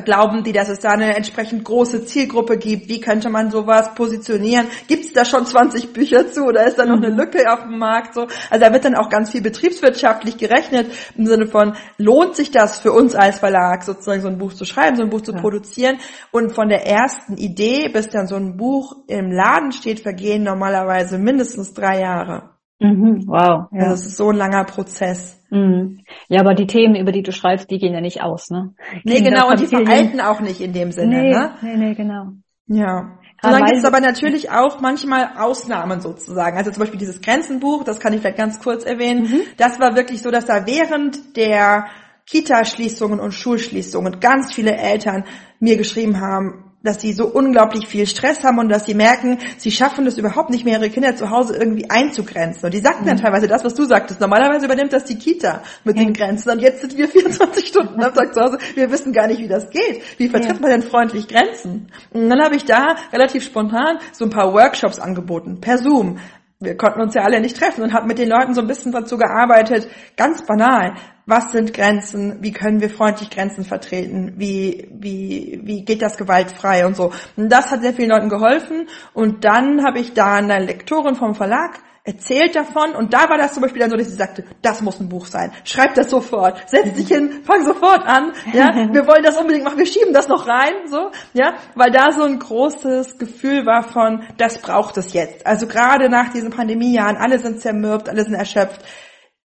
[0.00, 2.88] Glauben die, dass es da eine entsprechend große Zielgruppe gibt?
[2.88, 4.66] Wie könnte man sowas positionieren?
[4.88, 7.10] Gibt es da schon 20 Bücher zu oder ist da noch eine.
[7.10, 8.14] Lücke auf dem Markt?
[8.14, 12.50] So, also da wird dann auch ganz viel betriebswirtschaftlich gerechnet im Sinne von lohnt sich
[12.50, 15.32] das für uns als Verlag sozusagen so ein Buch zu schreiben, so ein Buch zu
[15.32, 15.40] ja.
[15.40, 15.98] produzieren?
[16.30, 21.18] Und von der ersten Idee bis dann so ein Buch im Laden steht, vergehen normalerweise
[21.18, 22.52] mindestens drei Jahre.
[22.80, 23.68] Mhm, wow.
[23.72, 23.82] Ja.
[23.82, 25.41] Also es ist so ein langer Prozess.
[25.52, 26.00] Mhm.
[26.28, 28.74] Ja, aber die Themen, über die du schreibst, die gehen ja nicht aus, ne?
[29.04, 31.50] Nee, Kinder genau, und die veralten auch nicht in dem Sinne, nee, ne?
[31.60, 32.28] Nee, nee, genau.
[32.68, 33.18] Ja.
[33.44, 36.56] Und dann gibt es aber natürlich auch manchmal Ausnahmen sozusagen.
[36.56, 39.24] Also zum Beispiel dieses Grenzenbuch, das kann ich vielleicht ganz kurz erwähnen.
[39.24, 39.40] Mhm.
[39.58, 41.86] Das war wirklich so, dass da während der
[42.26, 45.24] Kita-Schließungen und Schulschließungen ganz viele Eltern
[45.58, 49.70] mir geschrieben haben, dass sie so unglaublich viel Stress haben und dass sie merken, sie
[49.70, 52.64] schaffen es überhaupt nicht mehr, ihre Kinder zu Hause irgendwie einzugrenzen.
[52.64, 53.22] Und die sagten dann mhm.
[53.22, 54.20] teilweise das, was du sagtest.
[54.20, 56.50] Normalerweise übernimmt das die Kita mit den Grenzen.
[56.50, 58.58] Und jetzt sind wir 24 Stunden am Tag zu Hause.
[58.74, 60.02] Wir wissen gar nicht, wie das geht.
[60.18, 61.88] Wie vertritt man denn freundlich Grenzen?
[62.10, 66.18] Und dann habe ich da relativ spontan so ein paar Workshops angeboten, per Zoom
[66.62, 68.92] wir konnten uns ja alle nicht treffen und haben mit den Leuten so ein bisschen
[68.92, 70.94] dazu gearbeitet, ganz banal.
[71.26, 72.38] Was sind Grenzen?
[72.40, 74.34] Wie können wir freundlich Grenzen vertreten?
[74.36, 77.12] Wie, wie, wie geht das gewaltfrei und so?
[77.36, 78.88] Und das hat sehr vielen Leuten geholfen.
[79.14, 83.54] Und dann habe ich da eine Lektorin vom Verlag erzählt davon und da war das
[83.54, 86.68] zum Beispiel dann so, dass sie sagte, das muss ein Buch sein, schreib das sofort,
[86.68, 90.26] setz dich hin, fang sofort an, ja, wir wollen das unbedingt machen, wir schieben das
[90.26, 95.12] noch rein, so, ja, weil da so ein großes Gefühl war von, das braucht es
[95.12, 95.46] jetzt.
[95.46, 98.84] Also gerade nach diesen Pandemiejahren, alle sind zermürbt, alle sind erschöpft,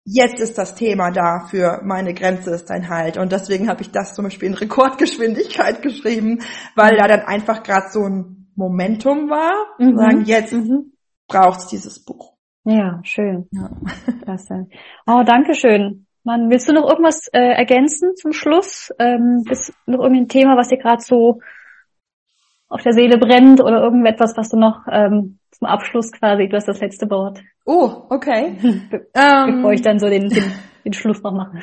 [0.06, 3.18] jetzt ist das Thema da für meine Grenze ist ein Halt.
[3.18, 6.40] Und deswegen habe ich das zum Beispiel in Rekordgeschwindigkeit geschrieben,
[6.76, 9.98] weil da dann einfach gerade so ein Momentum war, mhm.
[9.98, 10.94] sagen, jetzt mhm.
[11.28, 12.36] braucht es dieses Buch.
[12.64, 13.48] Ja, schön.
[13.52, 13.70] Ja.
[14.24, 14.68] Klasse.
[15.06, 16.08] Oh, danke schön.
[16.24, 18.92] Mann, willst du noch irgendwas äh, ergänzen zum Schluss?
[18.98, 21.40] Ähm, ist noch irgendein Thema, was dir gerade so
[22.68, 26.68] auf der Seele brennt oder irgendetwas, was du noch ähm, zum Abschluss quasi, du hast
[26.68, 27.42] das letzte Wort.
[27.66, 28.58] Oh, okay.
[28.90, 30.52] Be ähm, bevor ich dann so den, den,
[30.84, 31.60] den Schluss noch mache.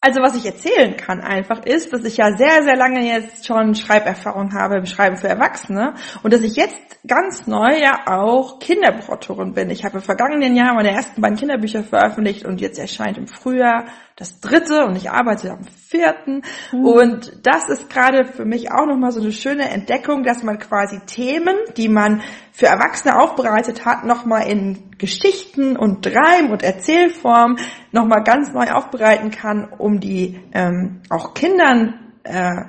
[0.00, 3.74] Also was ich erzählen kann einfach ist, dass ich ja sehr, sehr lange jetzt schon
[3.74, 9.54] Schreiberfahrung habe im Schreiben für Erwachsene und dass ich jetzt ganz neu ja auch Kinderbuchautorin
[9.54, 9.70] bin.
[9.70, 13.86] Ich habe im vergangenen Jahr meine ersten beiden Kinderbücher veröffentlicht und jetzt erscheint im Frühjahr
[14.18, 16.42] das dritte und ich arbeite am vierten.
[16.72, 16.84] Mhm.
[16.84, 20.98] Und das ist gerade für mich auch nochmal so eine schöne Entdeckung, dass man quasi
[21.06, 27.58] Themen, die man für Erwachsene aufbereitet hat, nochmal in Geschichten und Reim und Erzählform
[27.92, 32.64] nochmal ganz neu aufbereiten kann, um die ähm, auch Kindern äh,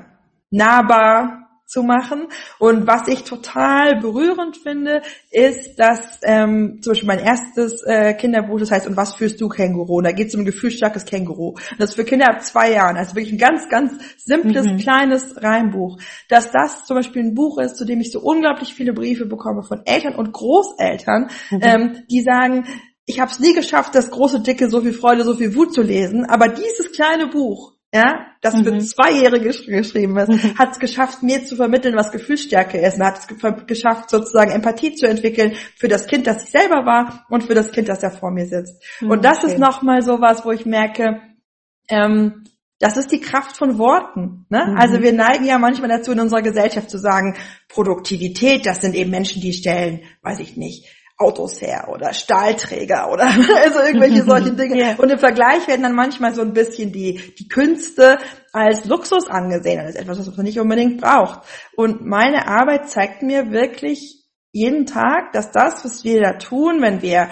[0.51, 1.38] nahbar
[1.69, 2.27] zu machen.
[2.57, 8.59] Und was ich total berührend finde, ist, dass ähm, zum Beispiel mein erstes äh, Kinderbuch,
[8.59, 9.97] das heißt, und was führst du Känguru?
[9.97, 11.49] Und da geht es um ein gefühlsstarkes Känguru.
[11.49, 14.77] Und das ist für Kinder ab zwei Jahren, also wirklich ein ganz, ganz simples, mhm.
[14.77, 15.99] kleines Reimbuch.
[16.27, 19.61] Dass das zum Beispiel ein Buch ist, zu dem ich so unglaublich viele Briefe bekomme
[19.61, 21.59] von Eltern und Großeltern, mhm.
[21.61, 22.65] ähm, die sagen,
[23.05, 25.81] ich habe es nie geschafft, das große, dicke, so viel Freude, so viel Wut zu
[25.81, 28.63] lesen, aber dieses kleine Buch, ja, das mhm.
[28.63, 30.57] für Zweijährige geschrieben ist, mhm.
[30.59, 32.97] hat es geschafft, mir zu vermitteln, was Gefühlsstärke ist.
[32.97, 37.25] Und hat es geschafft, sozusagen Empathie zu entwickeln für das Kind, das ich selber war
[37.29, 38.83] und für das Kind, das da vor mir sitzt.
[39.01, 39.53] Mhm, und das okay.
[39.53, 41.19] ist nochmal sowas, wo ich merke,
[41.89, 42.43] ähm,
[42.77, 44.45] das ist die Kraft von Worten.
[44.49, 44.67] Ne?
[44.69, 44.77] Mhm.
[44.77, 47.35] Also wir neigen ja manchmal dazu, in unserer Gesellschaft zu sagen,
[47.67, 50.87] Produktivität, das sind eben Menschen, die stellen, weiß ich nicht,
[51.19, 53.25] Autos her oder Stahlträger oder
[53.63, 54.75] also irgendwelche solche Dinge.
[54.75, 54.95] Yeah.
[54.97, 58.17] Und im Vergleich werden dann manchmal so ein bisschen die, die Künste
[58.53, 61.41] als Luxus angesehen, als etwas, was man nicht unbedingt braucht.
[61.75, 67.01] Und meine Arbeit zeigt mir wirklich jeden Tag, dass das, was wir da tun, wenn
[67.01, 67.29] wir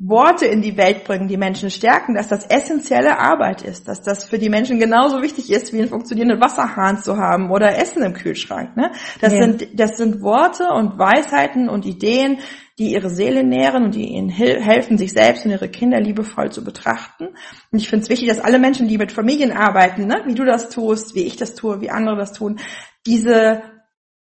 [0.00, 4.24] Worte in die Welt bringen, die Menschen stärken, dass das essentielle Arbeit ist, dass das
[4.24, 8.12] für die Menschen genauso wichtig ist, wie einen funktionierenden Wasserhahn zu haben oder Essen im
[8.12, 8.76] Kühlschrank.
[8.76, 8.92] Ne?
[9.20, 9.42] Das, ja.
[9.42, 12.38] sind, das sind Worte und Weisheiten und Ideen,
[12.78, 16.62] die ihre Seele nähren und die ihnen helfen, sich selbst und ihre Kinder liebevoll zu
[16.62, 17.28] betrachten.
[17.72, 20.44] Und ich finde es wichtig, dass alle Menschen, die mit Familien arbeiten, ne, wie du
[20.44, 22.58] das tust, wie ich das tue, wie andere das tun,
[23.06, 23.62] diese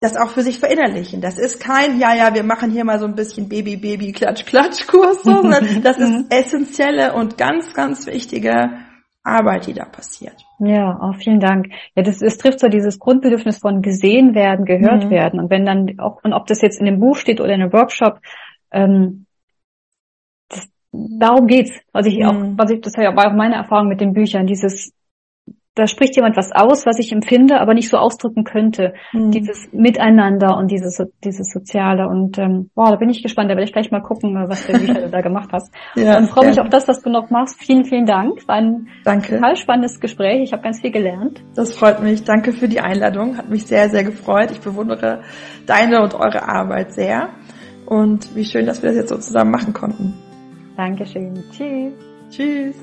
[0.01, 1.21] das auch für sich verinnerlichen.
[1.21, 4.45] Das ist kein, ja, ja, wir machen hier mal so ein bisschen Baby, Baby, Klatsch,
[4.45, 6.27] Klatsch Kurs, sondern das ist mhm.
[6.29, 8.53] essentielle und ganz, ganz wichtige
[9.23, 10.45] Arbeit, die da passiert.
[10.59, 11.69] Ja, oh, vielen Dank.
[11.95, 15.11] Ja, das, das trifft so dieses Grundbedürfnis von gesehen werden, gehört mhm.
[15.11, 15.39] werden.
[15.39, 17.73] Und wenn dann auch, und ob das jetzt in dem Buch steht oder in einem
[17.73, 18.19] Workshop,
[18.73, 19.27] ähm,
[20.49, 21.79] das, darum geht's.
[21.93, 22.59] Was ich auch, mhm.
[22.59, 24.93] was ich, das war auch meine Erfahrung mit den Büchern, dieses
[25.75, 28.93] da spricht jemand was aus, was ich empfinde, aber nicht so ausdrücken könnte.
[29.13, 29.31] Mhm.
[29.31, 32.09] Dieses Miteinander und dieses, dieses Soziale.
[32.09, 33.51] Und ähm, wow, da bin ich gespannt.
[33.51, 35.73] Da werde ich gleich mal gucken, was für Bücher du da gemacht hast.
[35.95, 37.61] Ja, und freue mich auf das, was du noch machst.
[37.61, 38.47] Vielen, vielen Dank.
[38.49, 39.37] War ein Danke.
[39.37, 40.43] total spannendes Gespräch.
[40.43, 41.43] Ich habe ganz viel gelernt.
[41.55, 42.25] Das freut mich.
[42.25, 43.37] Danke für die Einladung.
[43.37, 44.51] Hat mich sehr, sehr gefreut.
[44.51, 45.23] Ich bewundere
[45.67, 47.29] deine und eure Arbeit sehr.
[47.93, 50.15] Und wie schön, dass wir das jetzt so zusammen machen konnten.
[50.79, 51.45] Dankeschön.
[51.53, 51.93] Tschüss.
[52.31, 52.77] Tschüss.